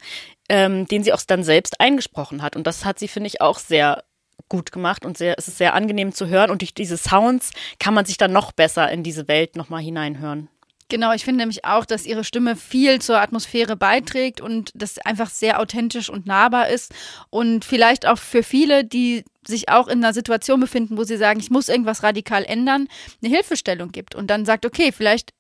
[0.49, 2.57] ähm, den sie auch dann selbst eingesprochen hat.
[2.57, 4.05] Und das hat sie, finde ich, auch sehr
[4.53, 6.51] gut gemacht und sehr, es ist sehr angenehm zu hören.
[6.51, 10.49] Und durch diese Sounds kann man sich dann noch besser in diese Welt nochmal hineinhören.
[10.91, 15.31] Genau, ich finde nämlich auch, dass ihre Stimme viel zur Atmosphäre beiträgt und das einfach
[15.31, 16.93] sehr authentisch und nahbar ist.
[17.31, 21.41] Und vielleicht auch für viele, die sich auch in einer Situation befinden, wo sie sagen,
[21.41, 22.89] ich muss irgendwas radikal ändern,
[23.23, 25.31] eine Hilfestellung gibt und dann sagt, okay, vielleicht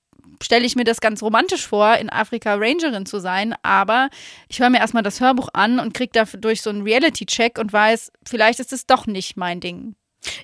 [0.42, 4.08] stelle ich mir das ganz romantisch vor, in Afrika Rangerin zu sein, aber
[4.48, 8.12] ich höre mir erstmal das Hörbuch an und kriege dadurch so einen Reality-Check und weiß,
[8.26, 9.94] vielleicht ist es doch nicht mein Ding.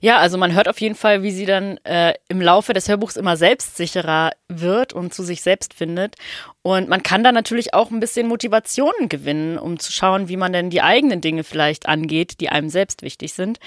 [0.01, 3.16] Ja, also man hört auf jeden Fall, wie sie dann äh, im Laufe des Hörbuchs
[3.16, 6.16] immer selbstsicherer wird und zu sich selbst findet.
[6.62, 10.53] Und man kann da natürlich auch ein bisschen Motivationen gewinnen, um zu schauen, wie man
[10.53, 13.59] denn die eigenen Dinge vielleicht angeht, die einem selbst wichtig sind.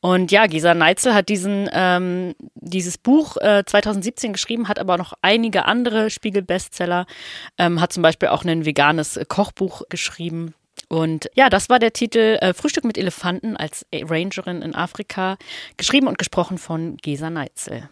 [0.00, 5.14] Und ja, Gisa Neitzel hat diesen, ähm, dieses Buch äh, 2017 geschrieben, hat aber noch
[5.22, 7.06] einige andere Spiegel-Bestseller,
[7.58, 10.54] ähm, hat zum Beispiel auch ein veganes Kochbuch geschrieben.
[10.90, 15.38] Und ja, das war der Titel äh, Frühstück mit Elefanten als Rangerin in Afrika,
[15.76, 17.88] geschrieben und gesprochen von Gesa Neitzel.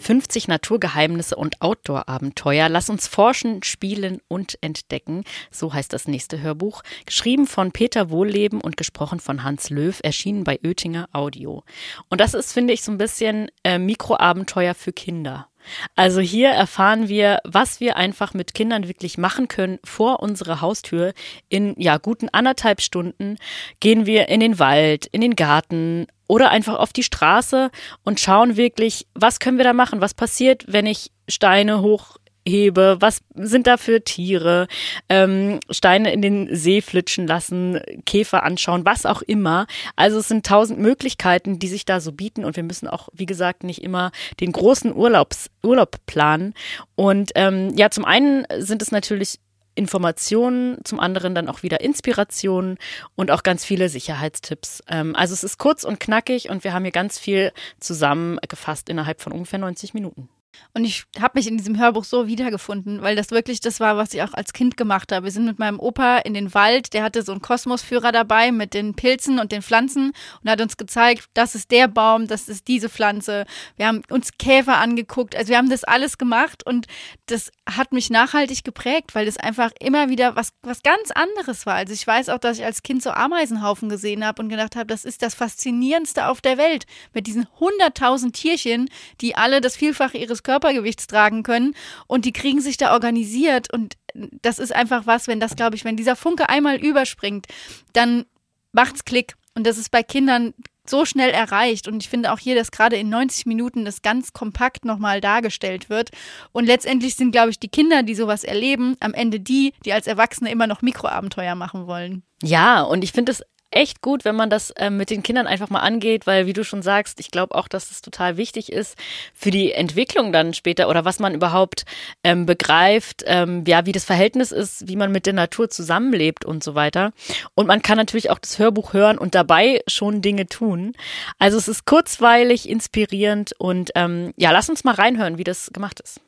[0.00, 2.68] »50 Naturgeheimnisse und Outdoor-Abenteuer.
[2.70, 6.82] Lass uns forschen, spielen und entdecken.« So heißt das nächste Hörbuch.
[7.04, 11.64] Geschrieben von Peter Wohlleben und gesprochen von Hans Löw, erschienen bei Oettinger Audio.
[12.08, 15.48] Und das ist, finde ich, so ein bisschen äh, Mikroabenteuer für Kinder.
[15.96, 21.12] Also hier erfahren wir, was wir einfach mit Kindern wirklich machen können vor unserer Haustür.
[21.48, 23.36] In ja guten anderthalb Stunden
[23.80, 27.70] gehen wir in den Wald, in den Garten oder einfach auf die Straße
[28.04, 30.00] und schauen wirklich, was können wir da machen?
[30.00, 34.66] Was passiert, wenn ich Steine hoch hebe, was sind da für Tiere,
[35.08, 39.66] ähm, Steine in den See flitschen lassen, Käfer anschauen, was auch immer.
[39.96, 43.26] Also es sind tausend Möglichkeiten, die sich da so bieten und wir müssen auch, wie
[43.26, 46.54] gesagt, nicht immer den großen Urlaubs, Urlaub planen.
[46.94, 49.38] Und ähm, ja, zum einen sind es natürlich
[49.78, 52.78] Informationen, zum anderen dann auch wieder Inspirationen
[53.14, 54.82] und auch ganz viele Sicherheitstipps.
[54.88, 59.20] Ähm, also es ist kurz und knackig und wir haben hier ganz viel zusammengefasst innerhalb
[59.20, 60.28] von ungefähr 90 Minuten.
[60.74, 64.14] Und ich habe mich in diesem Hörbuch so wiedergefunden, weil das wirklich das war, was
[64.14, 65.24] ich auch als Kind gemacht habe.
[65.24, 68.74] Wir sind mit meinem Opa in den Wald, der hatte so einen Kosmosführer dabei mit
[68.74, 72.68] den Pilzen und den Pflanzen und hat uns gezeigt, das ist der Baum, das ist
[72.68, 73.44] diese Pflanze.
[73.76, 76.86] Wir haben uns Käfer angeguckt, also wir haben das alles gemacht und
[77.26, 81.74] das hat mich nachhaltig geprägt, weil das einfach immer wieder was, was ganz anderes war.
[81.74, 84.86] Also ich weiß auch, dass ich als Kind so Ameisenhaufen gesehen habe und gedacht habe,
[84.86, 88.88] das ist das Faszinierendste auf der Welt mit diesen hunderttausend Tierchen,
[89.20, 91.74] die alle das Vielfache ihres Körpergewichts tragen können
[92.06, 95.84] und die kriegen sich da organisiert und das ist einfach was, wenn das, glaube ich,
[95.84, 97.46] wenn dieser Funke einmal überspringt,
[97.92, 98.24] dann
[98.72, 99.34] macht's Klick.
[99.54, 100.54] Und das ist bei Kindern
[100.88, 101.86] so schnell erreicht.
[101.86, 105.90] Und ich finde auch hier, dass gerade in 90 Minuten das ganz kompakt nochmal dargestellt
[105.90, 106.10] wird.
[106.52, 110.06] Und letztendlich sind, glaube ich, die Kinder, die sowas erleben, am Ende die, die als
[110.06, 112.22] Erwachsene immer noch Mikroabenteuer machen wollen.
[112.42, 115.70] Ja, und ich finde es echt gut, wenn man das ähm, mit den Kindern einfach
[115.70, 118.96] mal angeht, weil wie du schon sagst, ich glaube auch, dass es total wichtig ist
[119.34, 121.84] für die Entwicklung dann später oder was man überhaupt
[122.24, 126.64] ähm, begreift, ähm, ja, wie das Verhältnis ist, wie man mit der Natur zusammenlebt und
[126.64, 127.12] so weiter.
[127.54, 130.94] Und man kann natürlich auch das Hörbuch hören und dabei schon Dinge tun.
[131.38, 136.00] Also es ist kurzweilig, inspirierend und ähm, ja, lass uns mal reinhören, wie das gemacht
[136.00, 136.20] ist.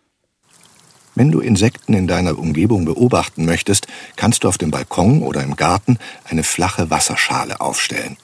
[1.20, 5.54] Wenn du Insekten in deiner Umgebung beobachten möchtest, kannst du auf dem Balkon oder im
[5.54, 8.16] Garten eine flache Wasserschale aufstellen.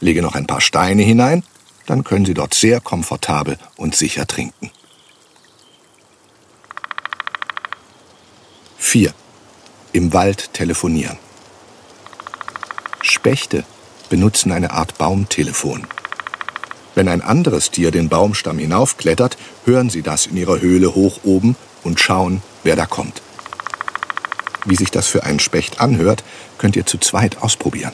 [0.00, 1.44] Lege noch ein paar Steine hinein,
[1.84, 4.70] dann können sie dort sehr komfortabel und sicher trinken.
[8.78, 9.12] 4.
[9.92, 11.18] Im Wald telefonieren.
[13.02, 13.64] Spechte
[14.08, 15.86] benutzen eine Art Baumtelefon.
[16.94, 19.36] Wenn ein anderes Tier den Baumstamm hinaufklettert,
[19.66, 21.54] hören sie das in ihrer Höhle hoch oben
[21.84, 23.22] und schauen, wer da kommt.
[24.64, 26.22] Wie sich das für einen Specht anhört,
[26.58, 27.92] könnt ihr zu zweit ausprobieren.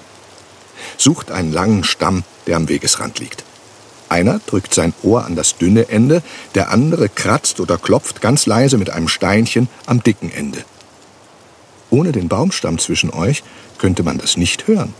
[0.99, 3.45] Sucht einen langen Stamm, der am Wegesrand liegt.
[4.09, 6.22] Einer drückt sein Ohr an das dünne Ende,
[6.55, 10.64] der andere kratzt oder klopft ganz leise mit einem Steinchen am dicken Ende.
[11.91, 13.43] Ohne den Baumstamm zwischen euch
[13.78, 14.95] könnte man das nicht hören.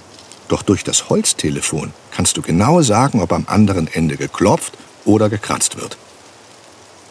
[0.49, 4.75] Doch durch das Holztelefon kannst du genau sagen, ob am anderen Ende geklopft
[5.05, 5.97] oder gekratzt wird.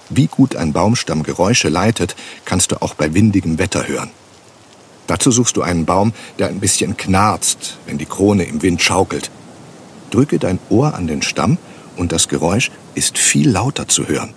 [0.10, 4.12] Wie gut ein Baumstamm Geräusche leitet, kannst du auch bei windigem Wetter hören.
[5.08, 9.30] Dazu suchst du einen Baum, der ein bisschen knarzt, wenn die Krone im Wind schaukelt.
[10.12, 11.58] Drücke dein Ohr an den Stamm
[11.95, 14.34] und das Geräusch ist viel lauter zu hören.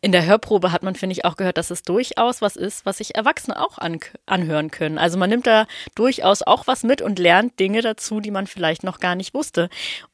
[0.00, 2.98] In der Hörprobe hat man, finde ich, auch gehört, dass es durchaus was ist, was
[2.98, 4.98] sich Erwachsene auch an, anhören können.
[4.98, 8.84] Also man nimmt da durchaus auch was mit und lernt Dinge dazu, die man vielleicht
[8.84, 9.68] noch gar nicht wusste.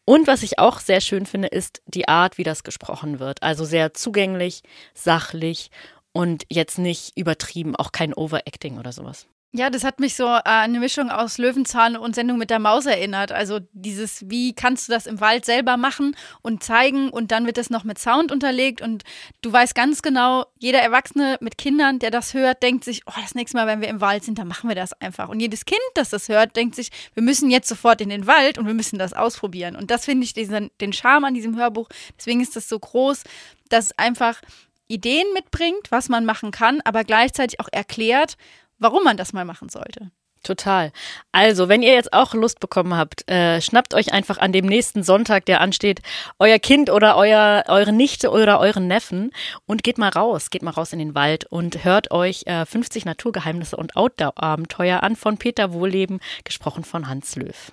[0.05, 3.43] Und was ich auch sehr schön finde, ist die Art, wie das gesprochen wird.
[3.43, 4.63] Also sehr zugänglich,
[4.95, 5.71] sachlich
[6.13, 9.27] und jetzt nicht übertrieben, auch kein Overacting oder sowas.
[9.57, 12.87] Ja, das hat mich so an eine Mischung aus Löwenzahn und Sendung mit der Maus
[12.87, 13.31] erinnert.
[13.31, 17.57] Also dieses, wie kannst du das im Wald selber machen und zeigen und dann wird
[17.57, 19.05] das noch mit Sound unterlegt und
[19.43, 23.37] du weißt ganz genau, jeder Erwachsene mit Kindern, der das hört, denkt sich, oh, das
[23.37, 25.29] nächste Mal, wenn wir im Wald sind, dann machen wir das einfach.
[25.29, 28.59] Und jedes Kind, das das hört, denkt sich, wir müssen jetzt sofort in den Wald
[28.59, 29.77] und wir müssen das ausprobieren.
[29.77, 31.89] Und das finde ich diesen, den Charme an diesem Hörbuch.
[32.19, 33.23] Deswegen ist das so groß,
[33.69, 34.41] dass es einfach
[34.89, 38.37] Ideen mitbringt, was man machen kann, aber gleichzeitig auch erklärt,
[38.79, 40.11] warum man das mal machen sollte.
[40.45, 40.93] Total.
[41.33, 45.03] Also, wenn ihr jetzt auch Lust bekommen habt, äh, schnappt euch einfach an dem nächsten
[45.03, 46.03] Sonntag, der ansteht,
[46.39, 49.33] euer Kind oder euer, eure Nichte oder euren Neffen
[49.65, 53.07] und geht mal raus, geht mal raus in den Wald und hört euch äh, 50
[53.07, 57.73] Naturgeheimnisse und Outdoor-Abenteuer an von Peter Wohleben, gesprochen von Hans Löw.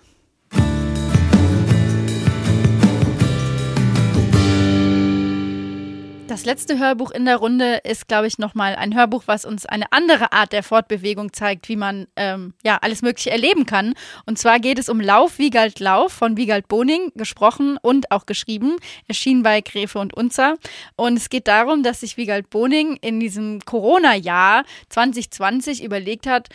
[6.32, 9.92] Das letzte Hörbuch in der Runde ist, glaube ich, nochmal ein Hörbuch, was uns eine
[9.92, 13.96] andere Art der Fortbewegung zeigt, wie man ähm, ja alles Mögliche erleben kann.
[14.26, 18.78] Und zwar geht es um Lauf, Wiegald Lauf von Wiegald Boning, gesprochen und auch geschrieben,
[19.10, 20.56] erschienen bei Gräfe und Unzer.
[20.96, 26.48] Und es geht darum, dass sich Wiegald Boning in diesem Corona-Jahr 2020 überlegt hat,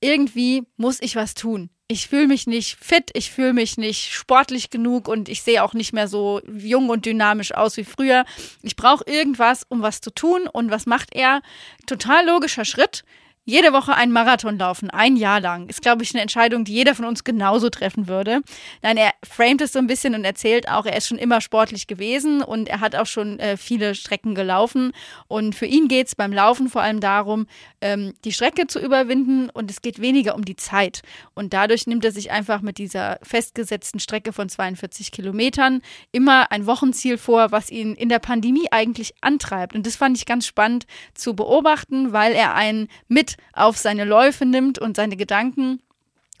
[0.00, 4.70] irgendwie muss ich was tun ich fühle mich nicht fit, ich fühle mich nicht sportlich
[4.70, 8.24] genug und ich sehe auch nicht mehr so jung und dynamisch aus wie früher.
[8.62, 10.48] Ich brauche irgendwas, um was zu tun.
[10.52, 11.40] Und was macht er?
[11.86, 13.04] Total logischer Schritt
[13.44, 16.94] jede Woche einen Marathon laufen, ein Jahr lang, ist, glaube ich, eine Entscheidung, die jeder
[16.94, 18.40] von uns genauso treffen würde.
[18.82, 21.86] Nein, er framet es so ein bisschen und erzählt auch, er ist schon immer sportlich
[21.86, 24.92] gewesen und er hat auch schon äh, viele Strecken gelaufen.
[25.28, 27.46] Und für ihn geht es beim Laufen vor allem darum,
[27.82, 31.02] ähm, die Strecke zu überwinden und es geht weniger um die Zeit.
[31.34, 35.82] Und dadurch nimmt er sich einfach mit dieser festgesetzten Strecke von 42 Kilometern
[36.12, 39.74] immer ein Wochenziel vor, was ihn in der Pandemie eigentlich antreibt.
[39.74, 44.46] Und das fand ich ganz spannend zu beobachten, weil er einen mit auf seine Läufe
[44.46, 45.80] nimmt und seine Gedanken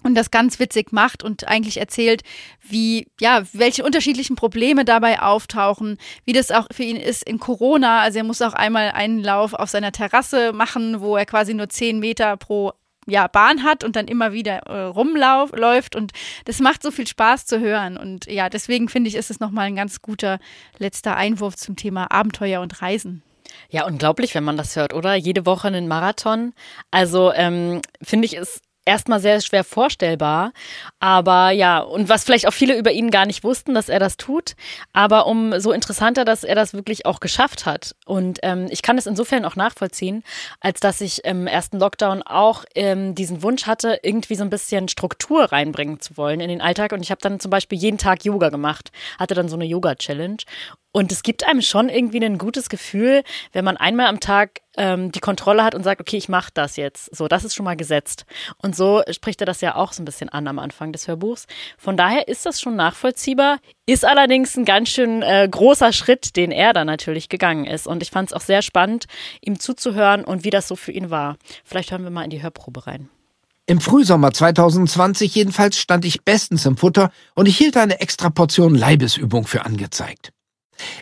[0.04, 2.22] und das ganz witzig macht und eigentlich erzählt,
[2.60, 8.02] wie, ja, welche unterschiedlichen Probleme dabei auftauchen, wie das auch für ihn ist in Corona.
[8.02, 11.70] Also er muss auch einmal einen Lauf auf seiner Terrasse machen, wo er quasi nur
[11.70, 12.72] zehn Meter pro
[13.06, 16.12] ja, Bahn hat und dann immer wieder äh, rumläuft und
[16.46, 19.66] das macht so viel Spaß zu hören und ja, deswegen finde ich, ist es nochmal
[19.66, 20.38] ein ganz guter
[20.78, 23.22] letzter Einwurf zum Thema Abenteuer und Reisen.
[23.70, 25.14] Ja, unglaublich, wenn man das hört, oder?
[25.14, 26.52] Jede Woche einen Marathon.
[26.90, 30.52] Also ähm, finde ich, ist erstmal sehr schwer vorstellbar.
[31.00, 34.16] Aber ja, und was vielleicht auch viele über ihn gar nicht wussten, dass er das
[34.16, 34.54] tut.
[34.92, 37.94] Aber umso interessanter, dass er das wirklich auch geschafft hat.
[38.04, 40.22] Und ähm, ich kann es insofern auch nachvollziehen,
[40.60, 44.88] als dass ich im ersten Lockdown auch ähm, diesen Wunsch hatte, irgendwie so ein bisschen
[44.88, 46.92] Struktur reinbringen zu wollen in den Alltag.
[46.92, 50.38] Und ich habe dann zum Beispiel jeden Tag Yoga gemacht, hatte dann so eine Yoga-Challenge.
[50.96, 55.10] Und es gibt einem schon irgendwie ein gutes Gefühl, wenn man einmal am Tag ähm,
[55.10, 57.14] die Kontrolle hat und sagt, okay, ich mache das jetzt.
[57.14, 58.26] So, das ist schon mal gesetzt.
[58.58, 61.48] Und so spricht er das ja auch so ein bisschen an am Anfang des Hörbuchs.
[61.78, 66.52] Von daher ist das schon nachvollziehbar, ist allerdings ein ganz schön äh, großer Schritt, den
[66.52, 67.88] er da natürlich gegangen ist.
[67.88, 69.06] Und ich fand es auch sehr spannend,
[69.40, 71.38] ihm zuzuhören und wie das so für ihn war.
[71.64, 73.08] Vielleicht hören wir mal in die Hörprobe rein.
[73.66, 78.76] Im Frühsommer 2020 jedenfalls stand ich bestens im Futter und ich hielt eine extra Portion
[78.76, 80.33] Leibesübung für angezeigt.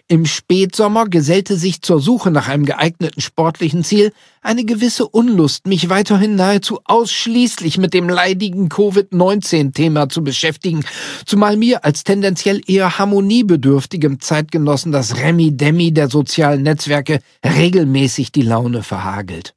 [0.08, 4.12] Im Spätsommer gesellte sich zur Suche nach einem geeigneten sportlichen Ziel
[4.42, 10.84] eine gewisse Unlust, mich weiterhin nahezu ausschließlich mit dem leidigen Covid-19-Thema zu beschäftigen,
[11.24, 18.82] zumal mir als tendenziell eher harmoniebedürftigem Zeitgenossen das Remi-Demi der sozialen Netzwerke regelmäßig die Laune
[18.82, 19.54] verhagelt.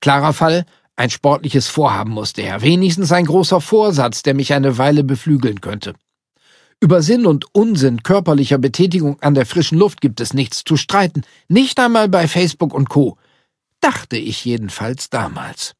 [0.00, 0.64] Klarer Fall,
[0.94, 5.94] ein sportliches Vorhaben musste her, wenigstens ein großer Vorsatz, der mich eine Weile beflügeln könnte.
[6.80, 11.22] Über Sinn und Unsinn körperlicher Betätigung an der frischen Luft gibt es nichts zu streiten,
[11.48, 13.18] nicht einmal bei Facebook und Co.
[13.80, 15.74] Dachte ich jedenfalls damals.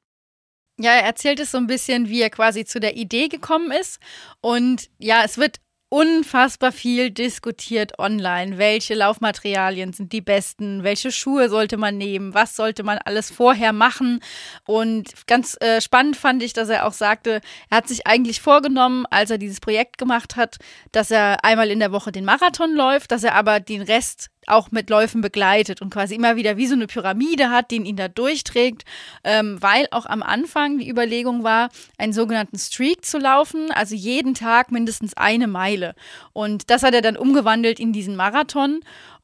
[0.81, 3.99] Ja, er erzählt es so ein bisschen, wie er quasi zu der Idee gekommen ist.
[4.41, 5.59] Und ja, es wird
[5.91, 8.59] unfassbar viel diskutiert online.
[8.59, 10.83] Welche Laufmaterialien sind die besten?
[10.83, 12.35] Welche Schuhe sollte man nehmen?
[12.35, 14.21] Was sollte man alles vorher machen?
[14.67, 19.07] Und ganz äh, spannend fand ich, dass er auch sagte, er hat sich eigentlich vorgenommen,
[19.11, 20.59] als er dieses Projekt gemacht hat,
[20.93, 24.71] dass er einmal in der Woche den Marathon läuft, dass er aber den Rest auch
[24.71, 28.09] mit Läufen begleitet und quasi immer wieder wie so eine Pyramide hat, den ihn da
[28.09, 28.85] durchträgt,
[29.25, 31.69] ähm, weil auch am Anfang die Überlegung war,
[31.99, 35.95] einen sogenannten Streak zu laufen, also jeden Tag mindestens eine Meile.
[36.33, 38.81] Und das hat er dann umgewandelt in diesen Marathon.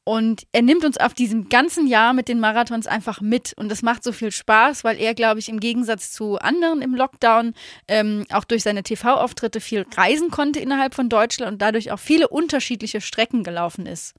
[0.07, 3.53] Und er nimmt uns auf diesem ganzen Jahr mit den Marathons einfach mit.
[3.57, 6.93] Und das macht so viel Spaß, weil er, glaube ich, im Gegensatz zu anderen im
[6.93, 7.55] Lockdown
[7.87, 12.27] ähm, auch durch seine TV-Auftritte viel reisen konnte innerhalb von Deutschland und dadurch auch viele
[12.27, 14.13] unterschiedliche Strecken gelaufen ist.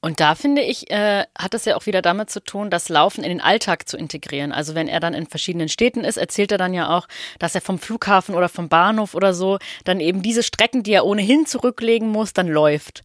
[0.00, 3.24] Und da finde ich, äh, hat es ja auch wieder damit zu tun, das Laufen
[3.24, 4.52] in den Alltag zu integrieren.
[4.52, 7.08] Also wenn er dann in verschiedenen Städten ist, erzählt er dann ja auch,
[7.38, 11.04] dass er vom Flughafen oder vom Bahnhof oder so dann eben diese Strecken, die er
[11.04, 13.02] ohnehin zurücklegen muss, dann läuft.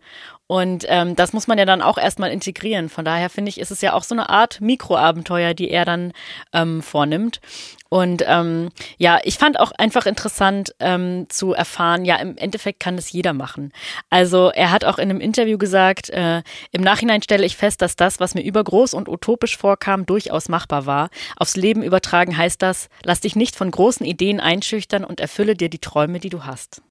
[0.52, 2.90] Und ähm, das muss man ja dann auch erstmal integrieren.
[2.90, 6.12] Von daher finde ich, ist es ja auch so eine Art Mikroabenteuer, die er dann
[6.52, 7.40] ähm, vornimmt.
[7.88, 12.98] Und ähm, ja, ich fand auch einfach interessant ähm, zu erfahren, ja, im Endeffekt kann
[12.98, 13.72] das jeder machen.
[14.10, 16.44] Also er hat auch in einem Interview gesagt, äh,
[16.74, 20.86] im Nachhinein stelle ich fest, dass das, was mir übergroß und utopisch vorkam, durchaus machbar
[20.86, 21.12] war.
[21.38, 25.70] Aufs Leben übertragen heißt das, lass dich nicht von großen Ideen einschüchtern und erfülle dir
[25.70, 26.82] die Träume, die du hast.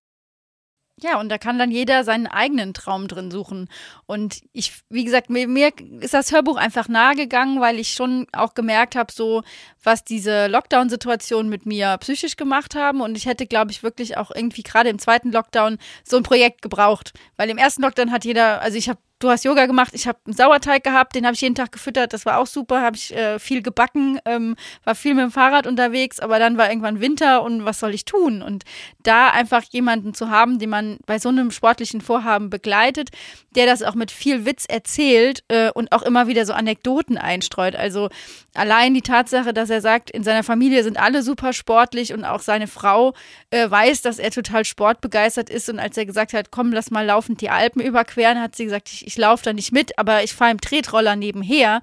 [1.03, 3.69] Ja, und da kann dann jeder seinen eigenen Traum drin suchen.
[4.07, 8.55] Und ich, wie gesagt, mir, mir ist das Hörbuch einfach nahegegangen, weil ich schon auch
[8.55, 9.43] gemerkt habe, so
[9.83, 13.01] was diese Lockdown-Situation mit mir psychisch gemacht haben.
[13.01, 16.63] Und ich hätte, glaube ich, wirklich auch irgendwie gerade im zweiten Lockdown so ein Projekt
[16.63, 17.13] gebraucht.
[17.37, 20.19] Weil im ersten Lockdown hat jeder, also ich habe du hast Yoga gemacht, ich habe
[20.27, 23.15] einen Sauerteig gehabt, den habe ich jeden Tag gefüttert, das war auch super, habe ich
[23.15, 27.43] äh, viel gebacken, ähm, war viel mit dem Fahrrad unterwegs, aber dann war irgendwann Winter
[27.43, 28.43] und was soll ich tun?
[28.43, 28.65] Und
[29.03, 33.11] da einfach jemanden zu haben, den man bei so einem sportlichen Vorhaben begleitet,
[33.55, 37.77] der das auch mit viel Witz erzählt äh, und auch immer wieder so Anekdoten einstreut.
[37.77, 38.09] Also
[38.55, 42.41] allein die Tatsache, dass er sagt, in seiner Familie sind alle super sportlich und auch
[42.41, 43.13] seine Frau
[43.51, 47.05] äh, weiß, dass er total sportbegeistert ist und als er gesagt hat, komm, lass mal
[47.05, 50.33] laufend die Alpen überqueren, hat sie gesagt, ich ich laufe da nicht mit, aber ich
[50.35, 51.83] fahre im Tretroller nebenher.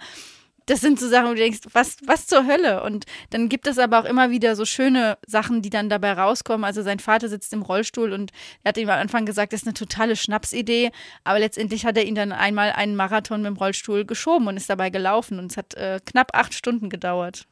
[0.65, 2.83] Das sind so Sachen, wo du denkst, was, was zur Hölle?
[2.83, 6.63] Und dann gibt es aber auch immer wieder so schöne Sachen, die dann dabei rauskommen.
[6.63, 8.31] Also sein Vater sitzt im Rollstuhl und
[8.63, 10.91] er hat ihm am Anfang gesagt, das ist eine totale Schnapsidee.
[11.25, 14.69] Aber letztendlich hat er ihn dann einmal einen Marathon mit dem Rollstuhl geschoben und ist
[14.69, 15.39] dabei gelaufen.
[15.39, 17.45] Und es hat äh, knapp acht Stunden gedauert.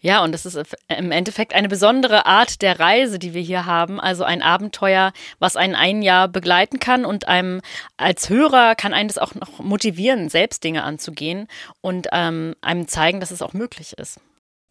[0.00, 4.00] Ja, und es ist im Endeffekt eine besondere Art der Reise, die wir hier haben.
[4.00, 7.60] Also ein Abenteuer, was einen ein Jahr begleiten kann und einem
[7.96, 11.48] als Hörer kann einen das auch noch motivieren, selbst Dinge anzugehen
[11.80, 14.20] und ähm, einem zeigen, dass es auch möglich ist.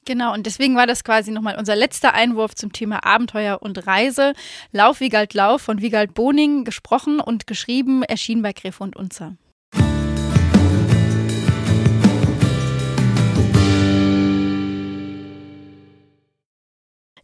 [0.05, 4.31] Genau, und deswegen war das quasi nochmal unser letzter Einwurf zum Thema Abenteuer und Reise.
[4.71, 9.35] Lauf, Wiegald, Lauf von Wiegald Boning, gesprochen und geschrieben, erschien bei Gräfe und Unzer.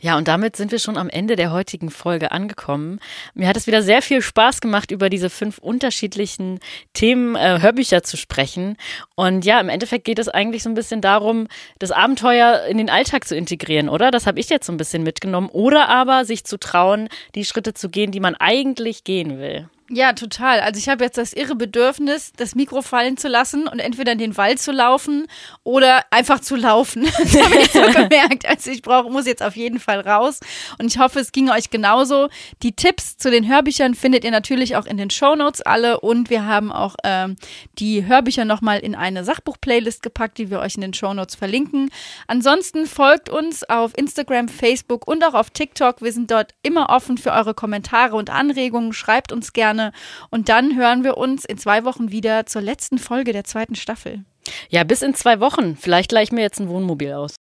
[0.03, 2.99] Ja, und damit sind wir schon am Ende der heutigen Folge angekommen.
[3.35, 6.59] Mir hat es wieder sehr viel Spaß gemacht, über diese fünf unterschiedlichen
[6.91, 8.75] Themen äh, Hörbücher zu sprechen.
[9.15, 11.47] Und ja, im Endeffekt geht es eigentlich so ein bisschen darum,
[11.79, 14.11] das Abenteuer in den Alltag zu integrieren, oder?
[14.11, 15.47] Das habe ich jetzt so ein bisschen mitgenommen.
[15.47, 19.69] Oder aber sich zu trauen, die Schritte zu gehen, die man eigentlich gehen will.
[19.89, 20.61] Ja, total.
[20.61, 24.17] Also ich habe jetzt das irre Bedürfnis, das Mikro fallen zu lassen und entweder in
[24.17, 25.27] den Wald zu laufen
[25.63, 27.03] oder einfach zu laufen.
[27.23, 28.47] Das habe ich so gemerkt.
[28.47, 30.39] Also ich brauche, muss jetzt auf jeden Fall raus.
[30.77, 32.29] Und ich hoffe, es ging euch genauso.
[32.61, 35.99] Die Tipps zu den Hörbüchern findet ihr natürlich auch in den Show Notes alle.
[35.99, 37.35] Und wir haben auch ähm,
[37.79, 41.89] die Hörbücher nochmal in eine Sachbuch-Playlist gepackt, die wir euch in den Show Notes verlinken.
[42.27, 46.01] Ansonsten folgt uns auf Instagram, Facebook und auch auf TikTok.
[46.01, 48.93] Wir sind dort immer offen für eure Kommentare und Anregungen.
[48.93, 49.91] Schreibt uns gerne gerne.
[50.29, 54.23] Und dann hören wir uns in zwei Wochen wieder zur letzten Folge der zweiten Staffel.
[54.69, 55.77] Ja, bis in zwei Wochen.
[55.77, 57.35] Vielleicht gleich mir jetzt ein Wohnmobil aus.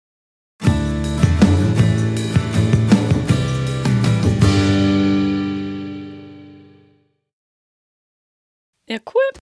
[8.91, 9.48] Ja, cool.